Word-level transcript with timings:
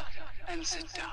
up 0.00 0.06
and 0.48 0.66
sit 0.66 0.86
down. 0.94 1.10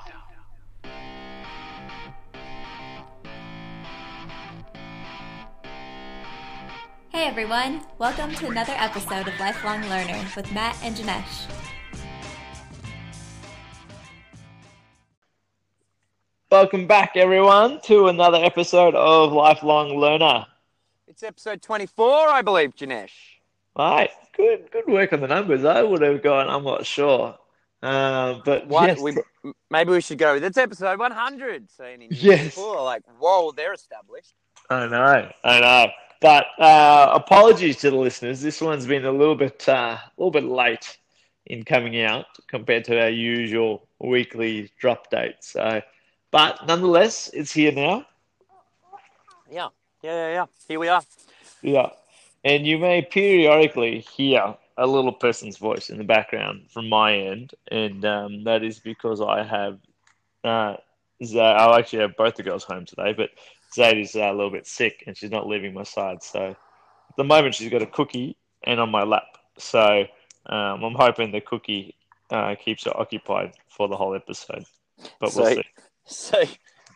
Hey 7.10 7.26
everyone, 7.26 7.82
welcome 7.98 8.34
to 8.36 8.46
another 8.46 8.72
episode 8.76 9.28
of 9.28 9.38
Lifelong 9.38 9.82
Learner 9.88 10.26
with 10.36 10.50
Matt 10.52 10.76
and 10.82 10.96
Janesh. 10.96 11.50
Welcome 16.50 16.86
back, 16.86 17.12
everyone, 17.16 17.80
to 17.82 18.06
another 18.06 18.38
episode 18.42 18.94
of 18.94 19.32
Lifelong 19.32 19.98
Learner. 19.98 20.46
It's 21.06 21.22
episode 21.22 21.60
24, 21.60 22.28
I 22.28 22.40
believe, 22.40 22.74
Janesh. 22.74 23.10
Right, 23.76 24.10
good, 24.34 24.70
good 24.70 24.86
work 24.86 25.12
on 25.12 25.20
the 25.20 25.28
numbers. 25.28 25.64
I 25.64 25.82
would 25.82 26.00
have 26.00 26.22
gone. 26.22 26.48
I'm 26.48 26.64
not 26.64 26.86
sure, 26.86 27.36
uh, 27.82 28.40
but 28.44 28.66
One, 28.66 28.88
yes, 28.88 29.00
we, 29.00 29.16
maybe 29.70 29.90
we 29.92 30.00
should 30.00 30.18
go 30.18 30.34
with 30.34 30.44
it's 30.44 30.58
episode 30.58 30.98
100. 30.98 31.70
Saying 31.70 32.02
in 32.02 32.08
Yes. 32.10 32.44
before, 32.46 32.82
like, 32.82 33.02
whoa, 33.18 33.52
they're 33.52 33.72
established. 33.72 34.34
I 34.70 34.86
know, 34.86 35.30
I 35.44 35.60
know. 35.60 35.86
But 36.20 36.46
uh, 36.58 37.10
apologies 37.14 37.76
to 37.78 37.90
the 37.90 37.96
listeners. 37.96 38.40
This 38.40 38.60
one's 38.60 38.86
been 38.86 39.04
a 39.04 39.12
little 39.12 39.36
bit, 39.36 39.68
uh, 39.68 39.96
a 39.98 40.12
little 40.16 40.32
bit 40.32 40.44
late 40.44 40.98
in 41.46 41.64
coming 41.64 42.00
out 42.02 42.26
compared 42.48 42.84
to 42.86 43.00
our 43.00 43.08
usual 43.08 43.88
weekly 44.00 44.70
drop 44.78 45.10
date. 45.10 45.36
So, 45.40 45.80
but 46.32 46.66
nonetheless, 46.66 47.30
it's 47.32 47.52
here 47.52 47.72
now. 47.72 48.04
Yeah, 49.50 49.68
yeah, 50.02 50.12
yeah, 50.12 50.32
yeah. 50.32 50.46
Here 50.66 50.78
we 50.78 50.88
are. 50.88 51.02
Yeah. 51.62 51.90
And 52.44 52.66
you 52.66 52.78
may 52.78 53.02
periodically 53.02 54.00
hear 54.00 54.56
a 54.78 54.86
little 54.86 55.12
person's 55.12 55.58
voice 55.58 55.90
in 55.90 55.98
the 55.98 56.04
background 56.04 56.70
from 56.70 56.88
my 56.88 57.14
end. 57.16 57.52
And 57.70 58.04
um, 58.04 58.44
that 58.44 58.62
is 58.62 58.78
because 58.78 59.20
I 59.20 59.42
have, 59.42 59.78
uh, 60.44 60.76
Z- 61.22 61.38
I 61.40 61.78
actually 61.78 61.98
have 62.00 62.16
both 62.16 62.36
the 62.36 62.42
girls 62.44 62.64
home 62.64 62.86
today, 62.86 63.12
but 63.12 63.30
Zaid 63.74 63.98
is 63.98 64.14
uh, 64.16 64.20
a 64.20 64.32
little 64.32 64.50
bit 64.50 64.66
sick 64.66 65.04
and 65.06 65.16
she's 65.16 65.30
not 65.30 65.46
leaving 65.48 65.74
my 65.74 65.82
side. 65.82 66.22
So 66.22 66.50
at 66.50 67.16
the 67.16 67.24
moment, 67.24 67.54
she's 67.56 67.70
got 67.70 67.82
a 67.82 67.86
cookie 67.86 68.36
and 68.64 68.78
on 68.80 68.90
my 68.90 69.02
lap. 69.02 69.24
So 69.58 70.04
um, 70.46 70.82
I'm 70.84 70.94
hoping 70.94 71.32
the 71.32 71.40
cookie 71.40 71.94
uh, 72.30 72.54
keeps 72.54 72.84
her 72.84 72.96
occupied 72.96 73.52
for 73.68 73.88
the 73.88 73.96
whole 73.96 74.14
episode. 74.14 74.64
But 75.20 75.34
we'll 75.34 75.44
So- 75.44 75.54
see. 75.54 75.62
So 76.10 76.42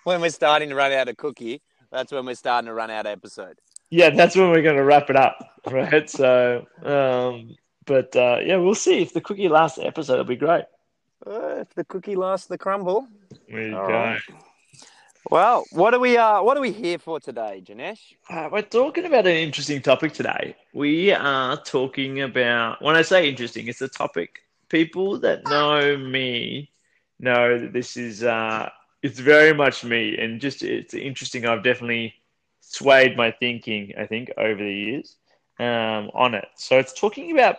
when 0.04 0.20
we're 0.22 0.30
starting 0.30 0.70
to 0.70 0.74
run 0.74 0.92
out 0.92 1.08
of 1.08 1.16
cookie, 1.18 1.60
that's 1.90 2.12
when 2.12 2.24
we're 2.24 2.34
starting 2.34 2.66
to 2.68 2.74
run 2.74 2.90
out 2.90 3.06
of 3.06 3.12
episode. 3.12 3.58
Yeah, 3.90 4.08
that's 4.08 4.34
when 4.36 4.48
we're 4.50 4.62
going 4.62 4.76
to 4.76 4.84
wrap 4.84 5.10
it 5.10 5.16
up, 5.16 5.36
right? 5.70 6.08
So, 6.08 6.64
um, 6.82 7.54
but 7.86 8.14
uh, 8.16 8.38
yeah, 8.44 8.56
we'll 8.56 8.74
see 8.74 9.02
if 9.02 9.12
the 9.12 9.20
cookie 9.20 9.48
lasts 9.48 9.78
the 9.78 9.86
episode. 9.86 10.14
It'll 10.14 10.24
be 10.24 10.36
great. 10.36 10.64
Uh, 11.26 11.60
if 11.60 11.74
the 11.74 11.84
cookie 11.84 12.16
lasts 12.16 12.46
the 12.46 12.58
crumble. 12.58 13.06
There 13.48 13.68
you 13.68 13.76
All 13.76 13.86
go. 13.86 13.92
right. 13.92 14.22
Well, 15.30 15.64
what 15.70 15.94
are 15.94 16.00
we 16.00 16.16
uh 16.16 16.42
what 16.42 16.56
are 16.56 16.60
we 16.60 16.72
here 16.72 16.98
for 16.98 17.20
today, 17.20 17.62
Janesh? 17.64 18.14
Uh, 18.28 18.48
we're 18.50 18.62
talking 18.62 19.04
about 19.04 19.26
an 19.26 19.36
interesting 19.36 19.80
topic 19.80 20.12
today. 20.12 20.56
We 20.74 21.12
are 21.12 21.56
talking 21.62 22.22
about, 22.22 22.82
when 22.82 22.96
I 22.96 23.02
say 23.02 23.28
interesting, 23.28 23.68
it's 23.68 23.80
a 23.80 23.88
topic 23.88 24.40
people 24.68 25.20
that 25.20 25.44
know 25.46 25.96
me 25.96 26.70
know 27.20 27.58
that 27.58 27.72
this 27.72 27.96
is, 27.96 28.24
uh, 28.24 28.68
it's 29.02 29.20
very 29.20 29.54
much 29.54 29.84
me. 29.84 30.18
And 30.18 30.40
just, 30.40 30.62
it's 30.62 30.94
interesting. 30.94 31.46
I've 31.46 31.62
definitely 31.62 32.14
swayed 32.60 33.16
my 33.16 33.30
thinking, 33.30 33.92
I 33.96 34.06
think, 34.06 34.32
over 34.36 34.62
the 34.62 34.74
years 34.74 35.16
um, 35.60 36.10
on 36.14 36.34
it. 36.34 36.48
So 36.56 36.78
it's 36.78 36.92
talking 36.92 37.30
about 37.32 37.58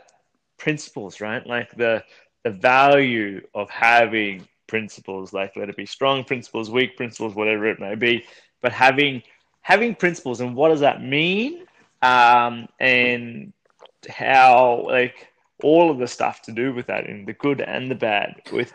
principles, 0.64 1.20
right? 1.20 1.46
Like 1.46 1.76
the, 1.76 2.04
the 2.44 2.52
value 2.52 3.46
of 3.54 3.70
having 3.70 4.48
principles, 4.66 5.34
like 5.34 5.58
let 5.58 5.68
it 5.68 5.76
be 5.76 5.86
strong 5.86 6.24
principles, 6.24 6.72
weak 6.72 6.96
principles, 6.96 7.36
whatever 7.36 7.66
it 7.66 7.82
may 7.82 7.96
be, 7.96 8.26
but 8.62 8.72
having 8.72 9.22
having 9.62 9.94
principles 9.94 10.40
and 10.40 10.56
what 10.56 10.70
does 10.70 10.80
that 10.80 11.04
mean 11.04 11.66
um, 12.02 12.68
and 12.80 13.52
how 14.10 14.86
like 14.88 15.28
all 15.62 15.92
of 15.92 15.98
the 15.98 16.08
stuff 16.08 16.42
to 16.44 16.52
do 16.52 16.74
with 16.74 16.88
that 16.88 17.08
in 17.08 17.26
the 17.26 17.34
good 17.34 17.60
and 17.62 17.92
the 17.92 17.96
bad 17.96 18.42
with 18.52 18.74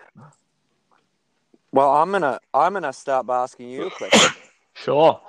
Well, 1.73 1.91
I'm 1.97 2.13
gonna 2.13 2.39
I'm 2.53 2.75
gonna 2.75 2.93
start 2.93 3.27
by 3.27 3.43
asking 3.43 3.71
you 3.71 3.87
a 3.87 3.91
question. 3.91 4.31
sure 4.75 5.21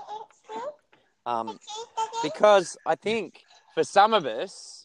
Um, 1.25 1.57
because 2.21 2.77
I 2.85 2.95
think 2.95 3.43
for 3.73 3.85
some 3.85 4.13
of 4.13 4.25
us, 4.25 4.78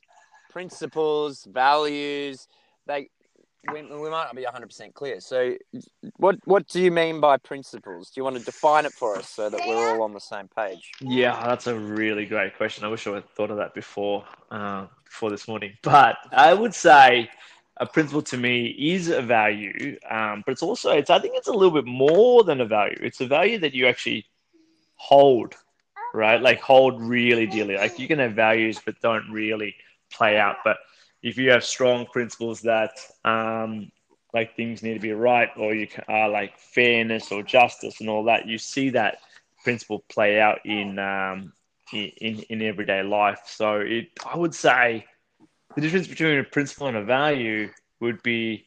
principles, 0.54 1.44
values, 1.44 2.48
they 2.87 3.10
we, 3.72 3.82
we 3.82 4.10
might 4.10 4.25
not 4.25 4.37
be 4.37 4.44
100% 4.44 4.92
clear. 4.94 5.20
So, 5.20 5.56
what 6.16 6.37
what 6.44 6.69
do 6.69 6.81
you 6.81 6.91
mean 6.91 7.20
by 7.20 7.38
principles? 7.38 8.10
Do 8.10 8.20
you 8.20 8.25
want 8.25 8.37
to 8.37 8.44
define 8.44 8.84
it 8.84 8.92
for 8.92 9.16
us 9.16 9.28
so 9.28 9.48
that 9.50 9.60
we're 9.66 9.94
all 9.94 10.03
on 10.03 10.12
the 10.12 10.20
same 10.20 10.48
page? 10.48 10.92
yeah 11.00 11.47
that's 11.47 11.66
a 11.66 11.75
really 11.75 12.25
great 12.25 12.56
question 12.56 12.84
i 12.84 12.88
wish 12.88 13.06
i 13.06 13.15
had 13.15 13.28
thought 13.31 13.50
of 13.50 13.56
that 13.56 13.75
before 13.75 14.25
uh, 14.50 14.87
before 15.04 15.31
this 15.31 15.48
morning 15.48 15.72
but 15.82 16.16
i 16.32 16.53
would 16.54 16.75
say 16.75 17.28
a 17.78 17.86
principle 17.86 18.22
to 18.22 18.36
me 18.36 18.66
is 18.66 19.09
a 19.09 19.21
value 19.21 19.98
um, 20.10 20.42
but 20.47 20.53
it's 20.53 20.62
also 20.62 20.91
it's 20.91 21.10
i 21.10 21.19
think 21.19 21.34
it's 21.36 21.48
a 21.48 21.53
little 21.53 21.72
bit 21.72 21.86
more 21.86 22.44
than 22.44 22.60
a 22.60 22.66
value 22.66 22.97
it's 23.00 23.21
a 23.21 23.26
value 23.26 23.59
that 23.59 23.75
you 23.75 23.86
actually 23.86 24.25
hold 24.94 25.54
right 26.15 26.41
like 26.41 26.60
hold 26.60 27.03
really 27.03 27.47
dearly 27.47 27.76
like 27.76 27.98
you 27.98 28.06
can 28.06 28.19
have 28.19 28.32
values 28.32 28.81
but 28.84 28.94
don't 29.00 29.28
really 29.31 29.75
play 30.16 30.38
out. 30.38 30.56
But 30.64 30.78
if 31.22 31.38
you 31.38 31.50
have 31.50 31.64
strong 31.64 32.06
principles 32.06 32.60
that 32.62 32.92
um, 33.25 33.91
like 34.32 34.56
things 34.56 34.82
need 34.82 34.94
to 34.94 35.00
be 35.00 35.12
right 35.12 35.48
or 35.56 35.75
you 35.75 35.86
are 36.08 36.28
like 36.28 36.58
fairness 36.58 37.30
or 37.32 37.42
justice 37.42 38.00
and 38.00 38.10
all 38.10 38.24
that 38.24 38.47
you 38.47 38.58
see 38.58 38.91
that 38.91 39.19
principle 39.62 40.04
play 40.08 40.41
out 40.41 40.58
in 40.66 40.98
um, 40.98 41.53
in, 41.92 42.41
in 42.50 42.62
everyday 42.62 43.03
life. 43.03 43.41
So 43.47 43.76
it 43.80 44.08
i 44.26 44.36
would 44.36 44.54
say 44.54 45.06
the 45.74 45.80
difference 45.80 46.08
between 46.08 46.38
a 46.38 46.44
principle 46.44 46.88
and 46.88 46.97
a 46.97 47.04
value 47.04 47.70
would 48.00 48.22
be 48.22 48.66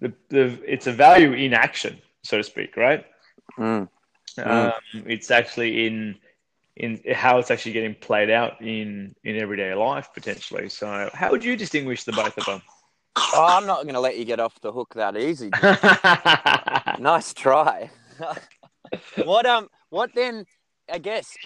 the, 0.00 0.12
the 0.28 0.58
it's 0.66 0.86
a 0.86 0.92
value 0.92 1.32
in 1.32 1.54
action 1.54 2.00
so 2.22 2.38
to 2.38 2.44
speak 2.44 2.76
right? 2.76 3.04
Mm. 3.58 3.88
um, 4.44 4.72
it's 5.06 5.30
actually 5.30 5.86
in 5.86 6.16
in 6.76 7.00
how 7.14 7.38
it's 7.38 7.50
actually 7.50 7.72
getting 7.72 7.94
played 7.94 8.30
out 8.30 8.60
in 8.60 9.14
in 9.24 9.36
everyday 9.36 9.74
life 9.74 10.08
potentially. 10.14 10.68
So, 10.68 11.10
how 11.14 11.30
would 11.30 11.44
you 11.44 11.56
distinguish 11.56 12.04
the 12.04 12.12
both 12.12 12.36
of 12.36 12.44
them? 12.44 12.62
Oh, 13.16 13.44
I'm 13.44 13.66
not 13.66 13.82
going 13.82 13.94
to 13.94 14.00
let 14.00 14.18
you 14.18 14.24
get 14.24 14.40
off 14.40 14.60
the 14.60 14.72
hook 14.72 14.94
that 14.94 15.16
easy. 15.16 15.50
nice 17.02 17.32
try. 17.34 17.90
what 19.24 19.46
um 19.46 19.68
what 19.90 20.14
then 20.14 20.46
I 20.90 20.98
guess 20.98 21.36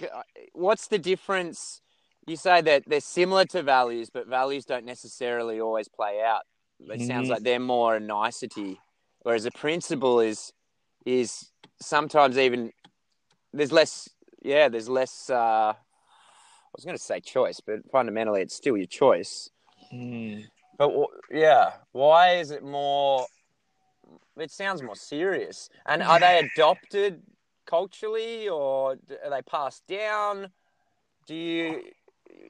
what's 0.53 0.87
the 0.87 0.99
difference 0.99 1.81
you 2.27 2.35
say 2.35 2.61
that 2.61 2.83
they're 2.87 3.01
similar 3.01 3.45
to 3.45 3.63
values 3.63 4.09
but 4.09 4.27
values 4.27 4.65
don't 4.65 4.85
necessarily 4.85 5.59
always 5.59 5.87
play 5.87 6.21
out. 6.21 6.41
It 6.79 7.01
sounds 7.01 7.27
Mhm. 7.27 7.31
like 7.31 7.43
they're 7.43 7.59
more 7.59 7.95
a 7.95 7.99
nicety 7.99 8.79
whereas 9.23 9.45
a 9.45 9.51
principle 9.51 10.19
is 10.19 10.51
is 11.05 11.51
sometimes 11.81 12.37
even 12.37 12.71
there's 13.53 13.71
less 13.71 14.09
yeah, 14.41 14.69
there's 14.69 14.89
less 14.89 15.29
uh 15.29 15.73
I 16.71 16.77
was 16.77 16.85
going 16.85 16.97
to 16.97 17.03
say 17.03 17.19
choice, 17.19 17.59
but 17.59 17.79
fundamentally 17.91 18.41
it's 18.41 18.55
still 18.55 18.77
your 18.77 18.87
choice. 18.87 19.49
Mm. 19.93 20.45
But 20.77 20.87
w- 20.87 21.07
yeah, 21.29 21.73
why 21.91 22.35
is 22.35 22.51
it 22.51 22.63
more? 22.63 23.27
It 24.37 24.51
sounds 24.51 24.81
more 24.81 24.95
serious. 24.95 25.69
And 25.85 26.01
are 26.01 26.19
they 26.19 26.39
adopted 26.55 27.21
culturally, 27.65 28.47
or 28.47 28.93
are 29.23 29.29
they 29.29 29.41
passed 29.41 29.85
down? 29.87 30.49
Do 31.27 31.35
you? 31.35 31.81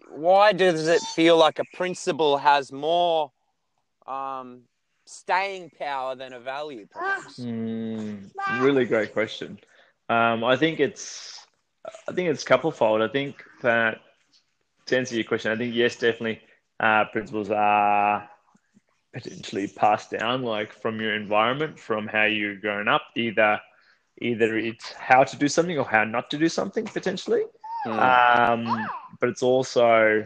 Why 0.09 0.53
does 0.53 0.88
it 0.88 1.02
feel 1.02 1.38
like 1.38 1.58
a 1.58 1.66
principle 1.73 2.38
has 2.38 2.72
more 2.72 3.31
um, 4.06 4.62
staying 5.06 5.72
power 5.79 6.16
than 6.16 6.34
a 6.34 6.40
value? 6.40 6.85
Perhaps. 6.91 7.40
Mm, 7.40 8.29
really 8.59 8.85
great 8.85 9.14
question. 9.14 9.59
Um, 10.09 10.44
I 10.44 10.58
think 10.58 10.79
it's 10.79 11.41
I 12.08 12.14
think 12.14 12.30
it's 12.30 12.44
couplefold. 12.44 13.02
I 13.02 13.08
think 13.08 13.44
that 13.62 14.00
to 14.88 14.98
answer 14.98 15.16
your 15.16 15.24
question, 15.24 15.52
I 15.52 15.58
think 15.58 15.74
yes, 15.76 15.96
definitely 15.98 16.42
uh, 16.80 17.06
principles 17.12 17.50
are 17.52 18.30
potentially 19.14 19.68
passed 19.68 20.12
down, 20.12 20.44
like 20.44 20.74
from 20.74 21.00
your 21.00 21.16
environment, 21.16 21.80
from 21.80 22.08
how 22.08 22.24
you're 22.26 22.56
grown 22.56 22.88
up. 22.88 23.02
Either 23.16 23.60
either 24.22 24.58
it's 24.58 24.94
how 24.94 25.24
to 25.24 25.36
do 25.38 25.48
something 25.48 25.78
or 25.78 25.86
how 25.86 26.04
not 26.04 26.30
to 26.32 26.38
do 26.38 26.48
something 26.50 26.86
potentially. 26.86 27.44
Mm. 27.86 28.18
Um, 28.38 28.90
but 29.20 29.30
it's 29.30 29.44
also 29.44 30.26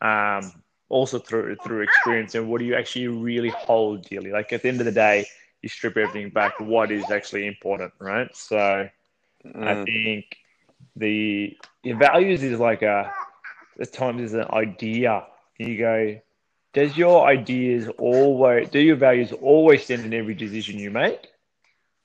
um, 0.00 0.52
also 0.88 1.18
through 1.18 1.56
through 1.56 1.82
experience 1.82 2.34
and 2.34 2.48
what 2.48 2.58
do 2.60 2.64
you 2.64 2.74
actually 2.74 3.08
really 3.08 3.50
hold 3.50 4.02
dearly. 4.08 4.30
Like 4.30 4.52
at 4.52 4.62
the 4.62 4.68
end 4.68 4.80
of 4.80 4.86
the 4.86 4.92
day, 4.92 5.26
you 5.62 5.68
strip 5.68 5.96
everything 5.96 6.30
back. 6.30 6.58
What 6.60 6.90
is 6.90 7.10
actually 7.10 7.46
important, 7.46 7.92
right? 8.00 8.34
So 8.34 8.88
I 9.62 9.74
Mm. 9.74 9.86
think 9.86 10.24
the 10.96 11.56
your 11.82 11.98
values 11.98 12.42
is 12.42 12.58
like 12.58 12.82
a 12.82 13.12
at 13.80 13.92
times 13.92 14.22
is 14.22 14.34
an 14.34 14.46
idea. 14.52 15.24
You 15.58 15.78
go, 15.78 16.20
does 16.72 16.96
your 16.96 17.26
ideas 17.26 17.88
always 17.98 18.68
do 18.70 18.80
your 18.80 18.96
values 18.96 19.32
always 19.32 19.84
stand 19.84 20.04
in 20.04 20.14
every 20.14 20.34
decision 20.34 20.78
you 20.78 20.90
make? 20.90 21.28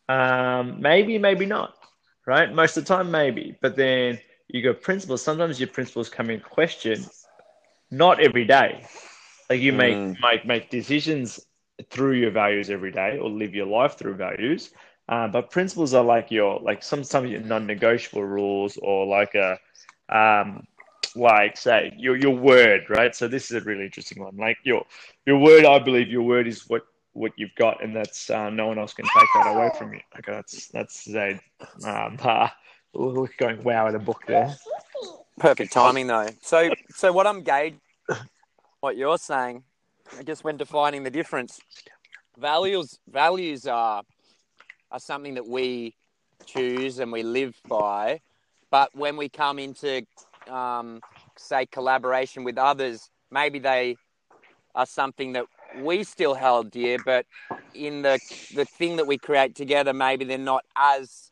Um, 0.09 0.81
maybe, 0.81 1.17
maybe 1.17 1.45
not. 1.45 1.75
Right? 2.25 2.53
Most 2.53 2.77
of 2.77 2.85
the 2.85 2.93
time, 2.95 3.11
maybe. 3.11 3.57
But 3.61 3.75
then 3.75 4.19
you 4.47 4.61
go 4.61 4.73
principles. 4.73 5.21
Sometimes 5.21 5.59
your 5.59 5.69
principles 5.69 6.09
come 6.09 6.29
in 6.29 6.39
question. 6.39 7.05
Not 7.89 8.19
every 8.21 8.45
day. 8.45 8.85
Like 9.49 9.61
you 9.61 9.73
make 9.73 9.97
Mm. 9.97 10.17
make 10.21 10.45
make 10.45 10.69
decisions 10.69 11.45
through 11.89 12.13
your 12.13 12.31
values 12.31 12.69
every 12.69 12.91
day, 12.91 13.17
or 13.17 13.29
live 13.29 13.55
your 13.55 13.65
life 13.65 13.97
through 13.97 14.15
values. 14.15 14.71
Uh, 15.11 15.27
but 15.27 15.51
principles 15.51 15.93
are 15.93 16.05
like 16.05 16.31
your 16.31 16.57
like 16.61 16.81
sometimes 16.81 17.29
your 17.29 17.41
non-negotiable 17.41 18.23
rules, 18.23 18.77
or 18.81 19.05
like 19.05 19.35
a 19.35 19.59
um, 20.07 20.65
like 21.17 21.57
say 21.57 21.93
your 21.97 22.15
your 22.15 22.33
word, 22.33 22.83
right? 22.89 23.13
So 23.13 23.27
this 23.27 23.51
is 23.51 23.61
a 23.61 23.65
really 23.65 23.83
interesting 23.83 24.23
one. 24.23 24.37
Like 24.37 24.57
your 24.63 24.85
your 25.25 25.37
word, 25.37 25.65
I 25.65 25.79
believe 25.79 26.07
your 26.07 26.23
word 26.23 26.47
is 26.47 26.69
what 26.69 26.83
what 27.11 27.33
you've 27.35 27.53
got, 27.57 27.83
and 27.83 27.93
that's 27.93 28.29
uh, 28.29 28.49
no 28.49 28.67
one 28.67 28.79
else 28.79 28.93
can 28.93 29.03
take 29.03 29.33
that 29.33 29.53
away 29.53 29.69
from 29.77 29.93
you. 29.93 29.99
Okay, 30.17 30.31
that's 30.31 30.69
that's 30.69 31.03
Zaid. 31.03 31.41
Um, 31.83 32.17
uh, 32.23 32.47
we're 32.93 33.27
going 33.37 33.61
wow 33.63 33.89
at 33.89 33.95
a 33.95 33.99
book 33.99 34.21
there. 34.25 34.55
Perfect 35.37 35.73
timing 35.73 36.07
though. 36.07 36.29
So 36.41 36.71
so 36.95 37.11
what 37.11 37.27
I'm 37.27 37.43
gauging 37.43 37.81
what 38.79 38.95
you're 38.95 39.17
saying, 39.17 39.63
I 40.17 40.23
guess 40.23 40.41
when 40.41 40.55
defining 40.55 41.03
the 41.03 41.11
difference, 41.11 41.59
values 42.37 42.97
values 43.09 43.67
are 43.67 44.03
are 44.91 44.99
something 44.99 45.35
that 45.35 45.47
we 45.47 45.95
choose 46.45 46.99
and 46.99 47.11
we 47.11 47.23
live 47.23 47.55
by, 47.67 48.21
but 48.71 48.89
when 48.95 49.17
we 49.17 49.29
come 49.29 49.59
into 49.59 50.05
um, 50.49 51.01
say 51.37 51.65
collaboration 51.65 52.43
with 52.43 52.57
others, 52.57 53.09
maybe 53.31 53.59
they 53.59 53.97
are 54.75 54.85
something 54.85 55.33
that 55.33 55.45
we 55.81 56.03
still 56.03 56.33
held 56.33 56.71
dear, 56.71 56.97
but 57.05 57.25
in 57.73 58.01
the 58.01 58.19
the 58.53 58.65
thing 58.65 58.97
that 58.97 59.07
we 59.07 59.17
create 59.17 59.55
together, 59.55 59.93
maybe 59.93 60.25
they're 60.25 60.37
not 60.37 60.63
as 60.75 61.31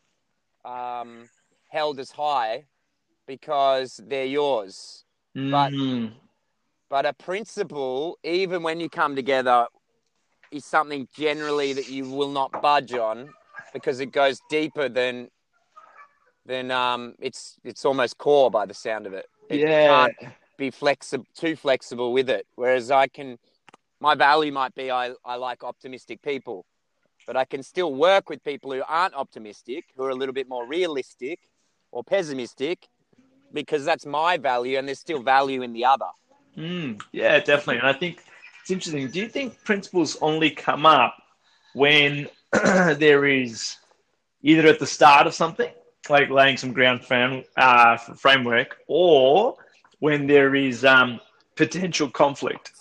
um, 0.64 1.28
held 1.68 2.00
as 2.00 2.10
high 2.10 2.64
because 3.26 4.00
they're 4.08 4.24
yours. 4.26 5.04
But- 5.34 5.72
Mm. 5.72 6.12
But 6.88 7.06
a 7.06 7.12
principle, 7.12 8.18
even 8.24 8.64
when 8.64 8.80
you 8.80 8.88
come 8.88 9.14
together, 9.14 9.68
is 10.50 10.64
something 10.64 11.06
generally 11.14 11.72
that 11.72 11.88
you 11.88 12.10
will 12.10 12.30
not 12.30 12.50
budge 12.60 12.94
on 12.94 13.32
because 13.72 14.00
it 14.00 14.12
goes 14.12 14.40
deeper 14.48 14.88
than 14.88 15.28
than 16.46 16.70
um 16.70 17.14
it's 17.20 17.58
it's 17.64 17.84
almost 17.84 18.18
core 18.18 18.50
by 18.50 18.66
the 18.66 18.74
sound 18.74 19.06
of 19.06 19.12
it. 19.12 19.26
It 19.48 19.58
yeah, 19.58 19.86
can't 19.86 20.16
be 20.56 20.70
flexible 20.70 21.26
too 21.36 21.56
flexible 21.56 22.12
with 22.12 22.30
it. 22.30 22.46
Whereas 22.56 22.90
I 22.90 23.06
can 23.08 23.38
my 24.00 24.14
value 24.14 24.52
might 24.52 24.74
be 24.74 24.90
I, 24.90 25.12
I 25.24 25.36
like 25.36 25.62
optimistic 25.62 26.22
people. 26.22 26.64
But 27.26 27.36
I 27.36 27.44
can 27.44 27.62
still 27.62 27.94
work 27.94 28.28
with 28.28 28.42
people 28.42 28.72
who 28.72 28.82
aren't 28.88 29.14
optimistic, 29.14 29.84
who 29.96 30.04
are 30.04 30.10
a 30.10 30.14
little 30.14 30.32
bit 30.32 30.48
more 30.48 30.66
realistic 30.66 31.38
or 31.92 32.02
pessimistic, 32.02 32.88
because 33.52 33.84
that's 33.84 34.06
my 34.06 34.36
value 34.36 34.78
and 34.78 34.88
there's 34.88 34.98
still 34.98 35.22
value 35.22 35.62
in 35.62 35.72
the 35.72 35.84
other. 35.84 36.08
Mm, 36.56 37.00
yeah, 37.12 37.38
definitely. 37.38 37.78
And 37.78 37.86
I 37.86 37.92
think 37.92 38.22
it's 38.60 38.70
interesting. 38.70 39.08
Do 39.10 39.20
you 39.20 39.28
think 39.28 39.62
principles 39.64 40.16
only 40.20 40.50
come 40.50 40.86
up 40.86 41.14
when 41.74 42.28
there 42.98 43.24
is 43.26 43.76
either 44.42 44.66
at 44.68 44.78
the 44.78 44.86
start 44.86 45.26
of 45.26 45.34
something, 45.34 45.70
like 46.08 46.30
laying 46.30 46.56
some 46.56 46.72
ground 46.72 47.04
frame, 47.04 47.44
uh, 47.56 47.96
framework, 47.96 48.76
or 48.88 49.56
when 50.00 50.26
there 50.26 50.54
is 50.54 50.84
um, 50.84 51.20
potential 51.56 52.08
conflict, 52.10 52.72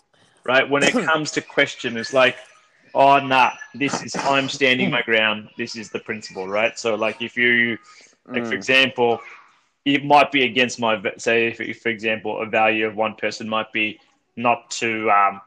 right? 0.46 0.70
When 0.70 0.84
it 0.84 0.98
comes 1.00 1.32
to 1.32 1.42
question, 1.42 1.98
it's 1.98 2.14
like, 2.14 2.38
oh, 2.94 3.20
nah, 3.20 3.52
this 3.74 4.02
is, 4.02 4.18
I'm 4.26 4.50
standing 4.50 4.90
my 4.92 5.02
ground. 5.02 5.50
This 5.58 5.76
is 5.76 5.90
the 5.92 6.00
principle, 6.00 6.48
right? 6.48 6.78
So, 6.78 6.96
like, 6.96 7.22
if 7.22 7.38
you, 7.38 7.78
like, 8.34 8.46
for 8.46 8.56
Mm. 8.56 8.56
example, 8.56 9.20
it 9.86 10.06
might 10.06 10.32
be 10.32 10.44
against 10.44 10.80
my 10.80 11.02
say 11.18 11.48
if, 11.48 11.60
if 11.62 11.82
for 11.82 11.90
example 11.90 12.42
a 12.42 12.46
value 12.46 12.86
of 12.88 12.96
one 12.96 13.16
person 13.16 13.48
might 13.50 13.72
be 13.72 14.00
not 14.36 14.70
to 14.72 15.10
um, 15.10 15.42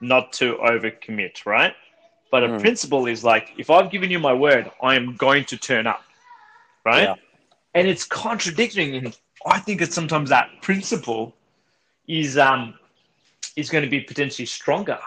not 0.00 0.32
to 0.34 0.56
overcommit 0.56 1.44
right 1.46 1.74
but 2.32 2.44
a 2.44 2.50
Mm. 2.50 2.60
principle 2.60 3.06
is 3.06 3.24
like 3.24 3.52
if 3.58 3.70
i've 3.70 3.90
given 3.92 4.10
you 4.10 4.20
my 4.20 4.34
word 4.34 4.70
i 4.82 4.96
am 4.96 5.16
going 5.16 5.44
to 5.46 5.58
turn 5.58 5.86
up 5.86 6.02
right 6.86 7.10
Yeah. 7.10 7.16
and 7.74 7.88
it's 7.88 8.04
contradicting 8.04 8.96
and 8.96 9.18
i 9.46 9.60
think 9.60 9.82
it's 9.82 9.94
sometimes 9.94 10.30
that 10.30 10.48
principle 10.62 11.36
is 12.08 12.38
um 12.38 12.74
is 13.56 13.70
going 13.70 13.84
to 13.84 13.90
be 13.90 14.00
potentially 14.00 14.46
stronger 14.46 14.98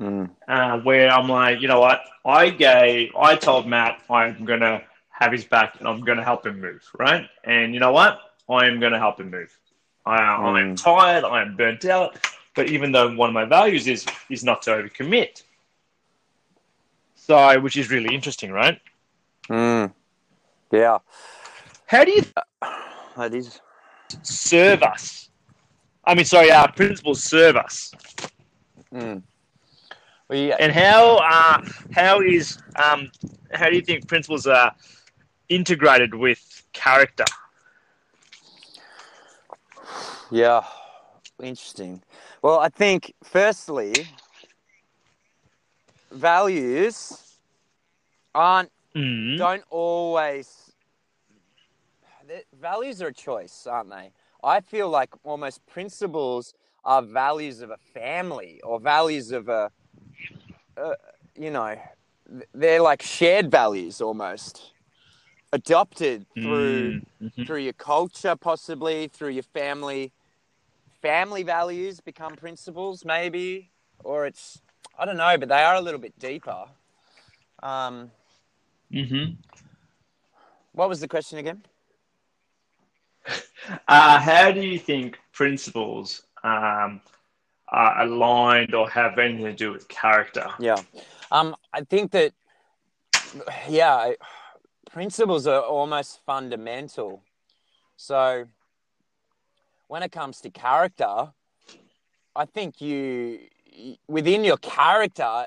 Mm. 0.00 0.30
uh, 0.48 0.78
where 0.80 1.10
i'm 1.10 1.28
like 1.28 1.60
you 1.62 1.68
know 1.68 1.80
what 1.80 2.02
i 2.26 2.50
gave 2.50 3.10
i 3.16 3.36
told 3.36 3.66
matt 3.66 4.02
i'm 4.10 4.44
going 4.44 4.60
to 4.60 4.82
have 5.18 5.32
his 5.32 5.44
back 5.44 5.76
and 5.78 5.88
I'm 5.88 6.02
going 6.02 6.18
to 6.18 6.24
help 6.24 6.46
him 6.46 6.60
move, 6.60 6.82
right? 6.98 7.26
And 7.44 7.72
you 7.72 7.80
know 7.80 7.92
what? 7.92 8.20
I 8.50 8.66
am 8.66 8.80
going 8.80 8.92
to 8.92 8.98
help 8.98 9.18
him 9.18 9.30
move. 9.30 9.50
I, 10.04 10.16
I 10.16 10.60
am 10.60 10.72
Mm. 10.72 10.76
tired. 10.76 11.24
I 11.24 11.40
am 11.40 11.56
burnt 11.56 11.86
out. 11.86 12.18
But 12.54 12.68
even 12.68 12.92
though 12.92 13.14
one 13.14 13.30
of 13.30 13.34
my 13.34 13.46
values 13.46 13.88
is 13.88 14.04
is 14.28 14.44
not 14.44 14.62
to 14.62 14.70
overcommit, 14.72 15.42
so 17.26 17.60
which 17.60 17.76
is 17.76 17.90
really 17.90 18.14
interesting, 18.14 18.52
right? 18.52 18.80
Mm. 19.48 19.92
Yeah, 20.70 20.98
How 21.86 22.04
do 22.04 22.12
you 22.12 22.22
that 23.16 23.34
is. 23.34 23.60
serve 24.22 24.82
us? 24.82 25.28
I 26.04 26.14
mean, 26.14 26.24
sorry, 26.24 26.50
our 26.52 26.70
principles 26.72 27.22
serve 27.24 27.56
us, 27.56 27.92
Mm. 28.94 29.22
Well, 30.28 30.38
yeah, 30.38 30.56
and 30.60 30.72
how 30.72 31.16
uh, 31.18 31.62
how 31.92 32.20
is 32.20 32.58
um, 32.76 33.10
how 33.52 33.68
do 33.70 33.76
you 33.76 33.82
think 33.82 34.06
principles 34.06 34.46
are 34.46 34.72
integrated 35.48 36.14
with 36.14 36.62
character? 36.72 37.24
yeah, 40.30 40.62
interesting. 41.42 42.02
Well, 42.42 42.58
I 42.60 42.68
think 42.68 43.12
firstly, 43.24 43.92
values 46.16 47.38
aren't 48.34 48.70
Mm. 48.94 49.36
don't 49.38 49.64
always. 49.70 50.72
Values 52.58 53.00
are 53.02 53.08
a 53.08 53.12
choice, 53.12 53.66
aren't 53.66 53.90
they? 53.90 54.10
I 54.42 54.60
feel 54.60 54.88
like 54.88 55.10
almost 55.22 55.64
principles 55.66 56.54
are 56.84 57.02
values 57.02 57.60
of 57.60 57.70
a 57.70 57.76
family 57.76 58.60
or 58.64 58.80
values 58.80 59.30
of 59.32 59.48
a, 59.48 59.70
uh, 60.76 60.94
you 61.36 61.50
know, 61.50 61.76
they're 62.52 62.80
like 62.82 63.02
shared 63.02 63.50
values 63.50 64.00
almost, 64.00 64.72
adopted 65.52 66.26
through 66.34 67.00
Mm. 67.00 67.06
Mhm. 67.22 67.46
through 67.46 67.60
your 67.60 67.72
culture, 67.74 68.34
possibly 68.34 69.08
through 69.08 69.30
your 69.30 69.44
family. 69.44 70.12
Family 71.02 71.42
values 71.44 72.00
become 72.00 72.34
principles, 72.34 73.04
maybe, 73.04 73.70
or 74.02 74.26
it's 74.26 74.62
I 74.98 75.04
don't 75.04 75.16
know, 75.16 75.36
but 75.38 75.48
they 75.48 75.62
are 75.62 75.74
a 75.74 75.80
little 75.80 76.00
bit 76.00 76.18
deeper. 76.18 76.66
Um, 77.62 78.10
Mhm. 78.92 79.36
what 80.72 80.88
was 80.88 81.00
the 81.00 81.08
question 81.08 81.38
again? 81.38 81.64
Uh, 83.88 84.18
how 84.20 84.52
do 84.52 84.60
you 84.60 84.78
think 84.78 85.18
principles 85.32 86.22
um, 86.44 87.00
are 87.68 88.02
aligned 88.02 88.74
or 88.74 88.88
have 88.88 89.18
anything 89.18 89.44
to 89.44 89.52
do 89.52 89.72
with 89.72 89.88
character? 89.88 90.48
Yeah, 90.60 90.82
um, 91.32 91.56
I 91.72 91.82
think 91.82 92.12
that 92.12 92.32
yeah, 93.68 94.12
principles 94.90 95.46
are 95.48 95.62
almost 95.62 96.20
fundamental. 96.24 97.22
So 97.96 98.46
when 99.88 100.02
it 100.02 100.12
comes 100.12 100.40
to 100.42 100.50
character, 100.50 101.32
I 102.36 102.44
think 102.44 102.80
you 102.80 103.40
within 104.08 104.44
your 104.44 104.56
character 104.58 105.46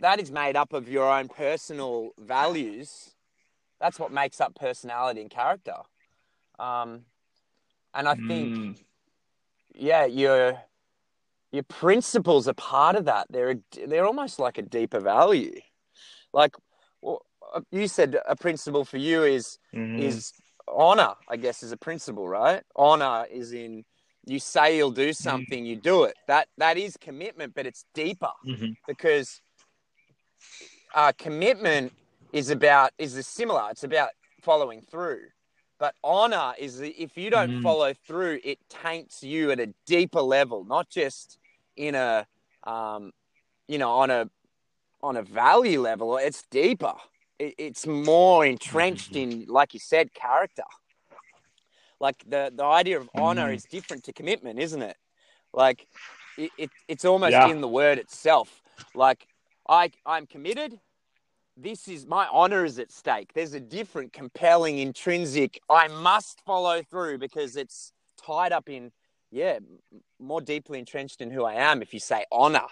that 0.00 0.20
is 0.20 0.30
made 0.30 0.56
up 0.56 0.72
of 0.72 0.88
your 0.88 1.10
own 1.10 1.28
personal 1.28 2.10
values. 2.18 3.14
That's 3.80 3.98
what 3.98 4.12
makes 4.12 4.40
up 4.40 4.54
personality 4.54 5.20
and 5.20 5.30
character. 5.30 5.76
Um, 6.58 7.02
and 7.94 8.08
I 8.08 8.14
think 8.14 8.54
Mm. 8.54 8.76
yeah, 9.74 10.06
your 10.06 10.60
your 11.52 11.62
principles 11.62 12.46
are 12.46 12.54
part 12.54 12.94
of 12.96 13.06
that. 13.06 13.26
They're 13.30 13.50
a, 13.52 13.86
they're 13.86 14.06
almost 14.06 14.38
like 14.38 14.58
a 14.58 14.62
deeper 14.62 15.00
value. 15.00 15.60
Like 16.32 16.54
well, 17.00 17.24
you 17.70 17.88
said, 17.88 18.18
a 18.26 18.36
principle 18.36 18.84
for 18.84 18.98
you 18.98 19.22
is 19.24 19.58
Mhm. 19.74 20.00
is 20.00 20.32
honor. 20.66 21.14
I 21.28 21.36
guess 21.36 21.62
is 21.62 21.72
a 21.72 21.76
principle, 21.76 22.28
right? 22.28 22.62
Honor 22.76 23.26
is 23.30 23.52
in 23.52 23.84
you 24.28 24.38
say 24.38 24.76
you'll 24.76 24.90
do 24.90 25.12
something, 25.12 25.64
you 25.64 25.76
do 25.76 26.04
it. 26.04 26.14
That 26.26 26.48
that 26.58 26.76
is 26.76 26.96
commitment, 26.96 27.54
but 27.54 27.66
it's 27.66 27.84
deeper 27.94 28.32
Mhm. 28.46 28.76
because 28.86 29.40
uh, 30.94 31.12
commitment 31.18 31.92
is 32.32 32.50
about 32.50 32.92
is 32.98 33.26
similar. 33.26 33.70
It's 33.70 33.84
about 33.84 34.10
following 34.42 34.82
through. 34.90 35.28
But 35.78 35.94
honor 36.02 36.54
is 36.58 36.78
the- 36.78 36.90
if 37.00 37.16
you 37.16 37.30
don't 37.30 37.50
Mm. 37.50 37.62
follow 37.62 37.94
through, 37.94 38.40
it 38.42 38.58
taints 38.68 39.22
you 39.22 39.50
at 39.50 39.60
a 39.60 39.72
deeper 39.86 40.20
level, 40.20 40.64
not 40.64 40.88
just 40.88 41.38
in 41.76 41.94
a, 41.94 42.26
um, 42.64 43.12
you 43.68 43.78
know, 43.78 43.90
on 43.98 44.10
a 44.10 44.30
on 45.00 45.16
a 45.16 45.22
value 45.22 45.80
level, 45.80 46.16
it's 46.16 46.42
deeper. 46.50 46.94
It, 47.38 47.54
it's 47.56 47.86
more 47.86 48.44
entrenched 48.44 49.14
in, 49.14 49.46
like 49.46 49.72
you 49.72 49.78
said, 49.78 50.12
character. 50.12 50.64
Like 52.00 52.22
the 52.26 52.52
the 52.54 52.64
idea 52.64 52.98
of 52.98 53.10
honor 53.14 53.48
Mhm. 53.50 53.54
is 53.54 53.64
different 53.64 54.04
to 54.04 54.12
commitment, 54.12 54.58
isn't 54.58 54.82
it? 54.82 54.96
Like 55.52 55.88
it, 56.36 56.52
it 56.56 56.70
it's 56.86 57.04
almost 57.04 57.32
Yeah. 57.32 57.48
in 57.48 57.60
the 57.60 57.68
word 57.68 57.98
itself. 57.98 58.62
Like 58.94 59.26
I 59.68 59.90
I'm 60.06 60.26
committed. 60.26 60.80
This 61.56 61.88
is 61.88 62.06
my 62.06 62.28
honor 62.28 62.64
is 62.64 62.78
at 62.78 62.92
stake. 62.92 63.32
There's 63.34 63.52
a 63.52 63.58
different, 63.60 64.12
compelling, 64.12 64.78
intrinsic. 64.78 65.60
I 65.68 65.88
must 65.88 66.40
follow 66.42 66.82
through 66.84 67.18
because 67.18 67.56
it's 67.56 67.92
tied 68.16 68.52
up 68.52 68.68
in, 68.68 68.92
yeah, 69.32 69.58
more 70.20 70.40
deeply 70.40 70.78
entrenched 70.78 71.20
in 71.20 71.32
who 71.32 71.44
I 71.44 71.54
am. 71.54 71.82
If 71.82 71.92
you 71.92 71.98
say 71.98 72.24
honor 72.30 72.68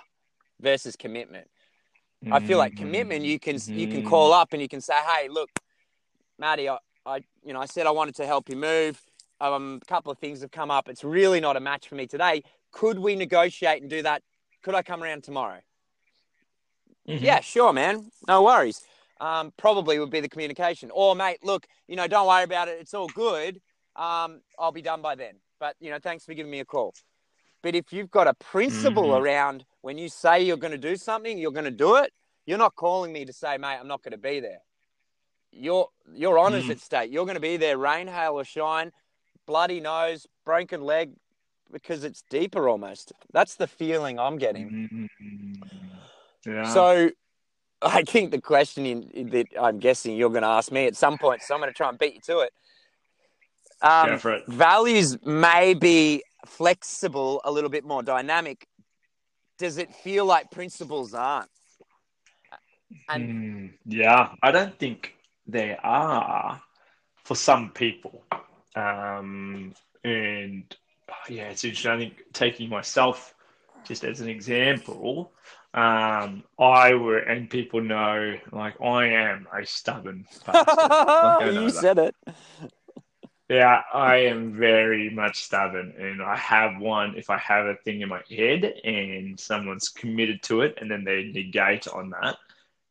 versus 0.60 0.94
commitment, 0.94 1.50
I 2.30 2.38
feel 2.38 2.58
like 2.58 2.76
commitment. 2.76 3.24
You 3.24 3.40
can 3.40 3.58
you 3.66 3.88
can 3.88 4.02
Mhm. 4.02 4.08
call 4.08 4.32
up 4.32 4.52
and 4.52 4.62
you 4.62 4.68
can 4.68 4.80
say, 4.80 4.94
hey, 4.94 5.28
look, 5.28 5.50
Matty, 6.38 6.68
I, 6.68 6.78
I 7.04 7.16
you 7.44 7.52
know 7.52 7.60
I 7.60 7.66
said 7.66 7.86
I 7.88 7.90
wanted 7.90 8.14
to 8.16 8.26
help 8.26 8.48
you 8.48 8.56
move. 8.56 9.02
Um, 9.40 9.80
a 9.82 9.86
couple 9.86 10.10
of 10.10 10.18
things 10.18 10.40
have 10.40 10.50
come 10.50 10.70
up. 10.70 10.88
It's 10.88 11.04
really 11.04 11.40
not 11.40 11.56
a 11.56 11.60
match 11.60 11.88
for 11.88 11.94
me 11.94 12.06
today. 12.06 12.42
Could 12.72 12.98
we 12.98 13.16
negotiate 13.16 13.82
and 13.82 13.90
do 13.90 14.02
that? 14.02 14.22
Could 14.62 14.74
I 14.74 14.82
come 14.82 15.02
around 15.02 15.24
tomorrow? 15.24 15.60
Mhm. 17.08 17.22
Yeah, 17.22 17.40
sure, 17.40 17.72
man. 17.72 18.10
No 18.26 18.42
worries. 18.42 18.82
Um, 19.20 19.52
probably 19.56 19.98
would 19.98 20.10
be 20.10 20.20
the 20.20 20.28
communication. 20.28 20.90
Or, 20.92 21.14
mate, 21.14 21.38
look, 21.44 21.66
you 21.86 21.96
know, 21.96 22.06
don't 22.06 22.26
worry 22.26 22.44
about 22.44 22.68
it. 22.68 22.78
It's 22.80 22.94
all 22.94 23.08
good. 23.08 23.60
Um, 23.94 24.42
I'll 24.58 24.72
be 24.72 24.82
done 24.82 25.02
by 25.02 25.14
then. 25.14 25.40
But, 25.58 25.76
you 25.80 25.90
know, 25.90 25.98
thanks 25.98 26.24
for 26.24 26.34
giving 26.34 26.50
me 26.50 26.60
a 26.60 26.64
call. 26.64 26.94
But 27.62 27.74
if 27.74 27.92
you've 27.92 28.10
got 28.10 28.26
a 28.26 28.34
principle 28.34 29.10
Mhm. 29.10 29.20
around 29.20 29.64
when 29.80 29.98
you 29.98 30.08
say 30.08 30.42
you're 30.42 30.58
going 30.58 30.72
to 30.72 30.78
do 30.78 30.96
something, 30.96 31.38
you're 31.38 31.52
going 31.52 31.64
to 31.64 31.70
do 31.70 31.96
it. 31.96 32.12
You're 32.44 32.58
not 32.58 32.74
calling 32.74 33.12
me 33.12 33.24
to 33.24 33.32
say, 33.32 33.56
mate, 33.56 33.78
I'm 33.78 33.88
not 33.88 34.02
going 34.02 34.12
to 34.12 34.18
be 34.18 34.40
there. 34.40 34.60
Your 35.50 35.88
your 36.12 36.38
honour's 36.38 36.66
Mm. 36.66 36.72
at 36.72 36.80
stake. 36.80 37.10
You're 37.12 37.24
going 37.24 37.36
to 37.36 37.40
be 37.40 37.56
there, 37.56 37.78
rain, 37.78 38.08
hail, 38.08 38.38
or 38.38 38.44
shine, 38.44 38.92
bloody 39.46 39.80
nose, 39.80 40.26
broken 40.44 40.82
leg, 40.82 41.12
because 41.72 42.04
it's 42.04 42.22
deeper 42.30 42.68
almost. 42.68 43.12
That's 43.32 43.54
the 43.56 43.66
feeling 43.66 44.18
I'm 44.18 44.38
getting. 44.38 44.88
Mhm. 44.90 45.98
Yeah. 46.44 46.72
So 46.72 47.10
I 47.82 48.02
think 48.02 48.30
the 48.30 48.40
question 48.40 48.86
in, 48.86 49.10
in 49.10 49.30
that 49.30 49.46
I'm 49.60 49.78
guessing 49.78 50.16
you're 50.16 50.30
going 50.30 50.42
to 50.42 50.48
ask 50.48 50.70
me 50.72 50.86
at 50.86 50.96
some 50.96 51.18
point, 51.18 51.42
so 51.42 51.54
I'm 51.54 51.60
going 51.60 51.72
to 51.72 51.76
try 51.76 51.88
and 51.88 51.98
beat 51.98 52.14
you 52.14 52.20
to 52.26 52.38
it. 52.40 52.52
Um, 53.82 54.10
Go 54.10 54.18
for 54.18 54.32
it. 54.32 54.44
Values 54.48 55.18
may 55.24 55.74
be 55.74 56.22
flexible, 56.46 57.40
a 57.44 57.50
little 57.50 57.70
bit 57.70 57.84
more 57.84 58.02
dynamic. 58.02 58.66
Does 59.58 59.78
it 59.78 59.94
feel 59.94 60.24
like 60.24 60.50
principles 60.50 61.14
aren't? 61.14 61.50
And 63.08 63.28
Mm, 63.28 63.72
yeah, 63.86 64.30
I 64.42 64.50
don't 64.50 64.78
think 64.78 65.14
they 65.46 65.76
are 65.82 66.60
for 67.24 67.34
some 67.36 67.70
people. 67.70 68.24
Um, 68.76 69.74
and 70.04 70.76
oh, 71.10 71.14
yeah, 71.28 71.48
it's 71.48 71.64
interesting. 71.64 71.90
I 71.90 71.98
think 71.98 72.22
taking 72.32 72.68
myself 72.68 73.34
just 73.84 74.04
as 74.04 74.20
an 74.20 74.28
example, 74.28 75.32
um, 75.74 76.44
I 76.58 76.94
were, 76.94 77.18
and 77.18 77.48
people 77.48 77.80
know, 77.80 78.36
like, 78.52 78.80
I 78.80 79.06
am 79.06 79.46
a 79.52 79.64
stubborn 79.66 80.26
bastard. 80.46 80.66
Like, 80.66 80.78
I 80.78 81.38
know 81.52 81.62
you 81.62 81.70
that. 81.70 81.80
said 81.80 81.98
it. 81.98 82.14
Yeah, 83.48 83.82
I 83.94 84.16
am 84.16 84.58
very 84.58 85.08
much 85.08 85.44
stubborn, 85.44 85.94
and 85.98 86.20
I 86.20 86.36
have 86.36 86.80
one. 86.80 87.14
If 87.16 87.30
I 87.30 87.38
have 87.38 87.66
a 87.66 87.76
thing 87.84 88.00
in 88.00 88.08
my 88.08 88.20
head 88.28 88.64
and 88.84 89.38
someone's 89.38 89.88
committed 89.88 90.42
to 90.44 90.62
it, 90.62 90.78
and 90.80 90.90
then 90.90 91.04
they 91.04 91.30
negate 91.32 91.86
on 91.86 92.10
that, 92.10 92.36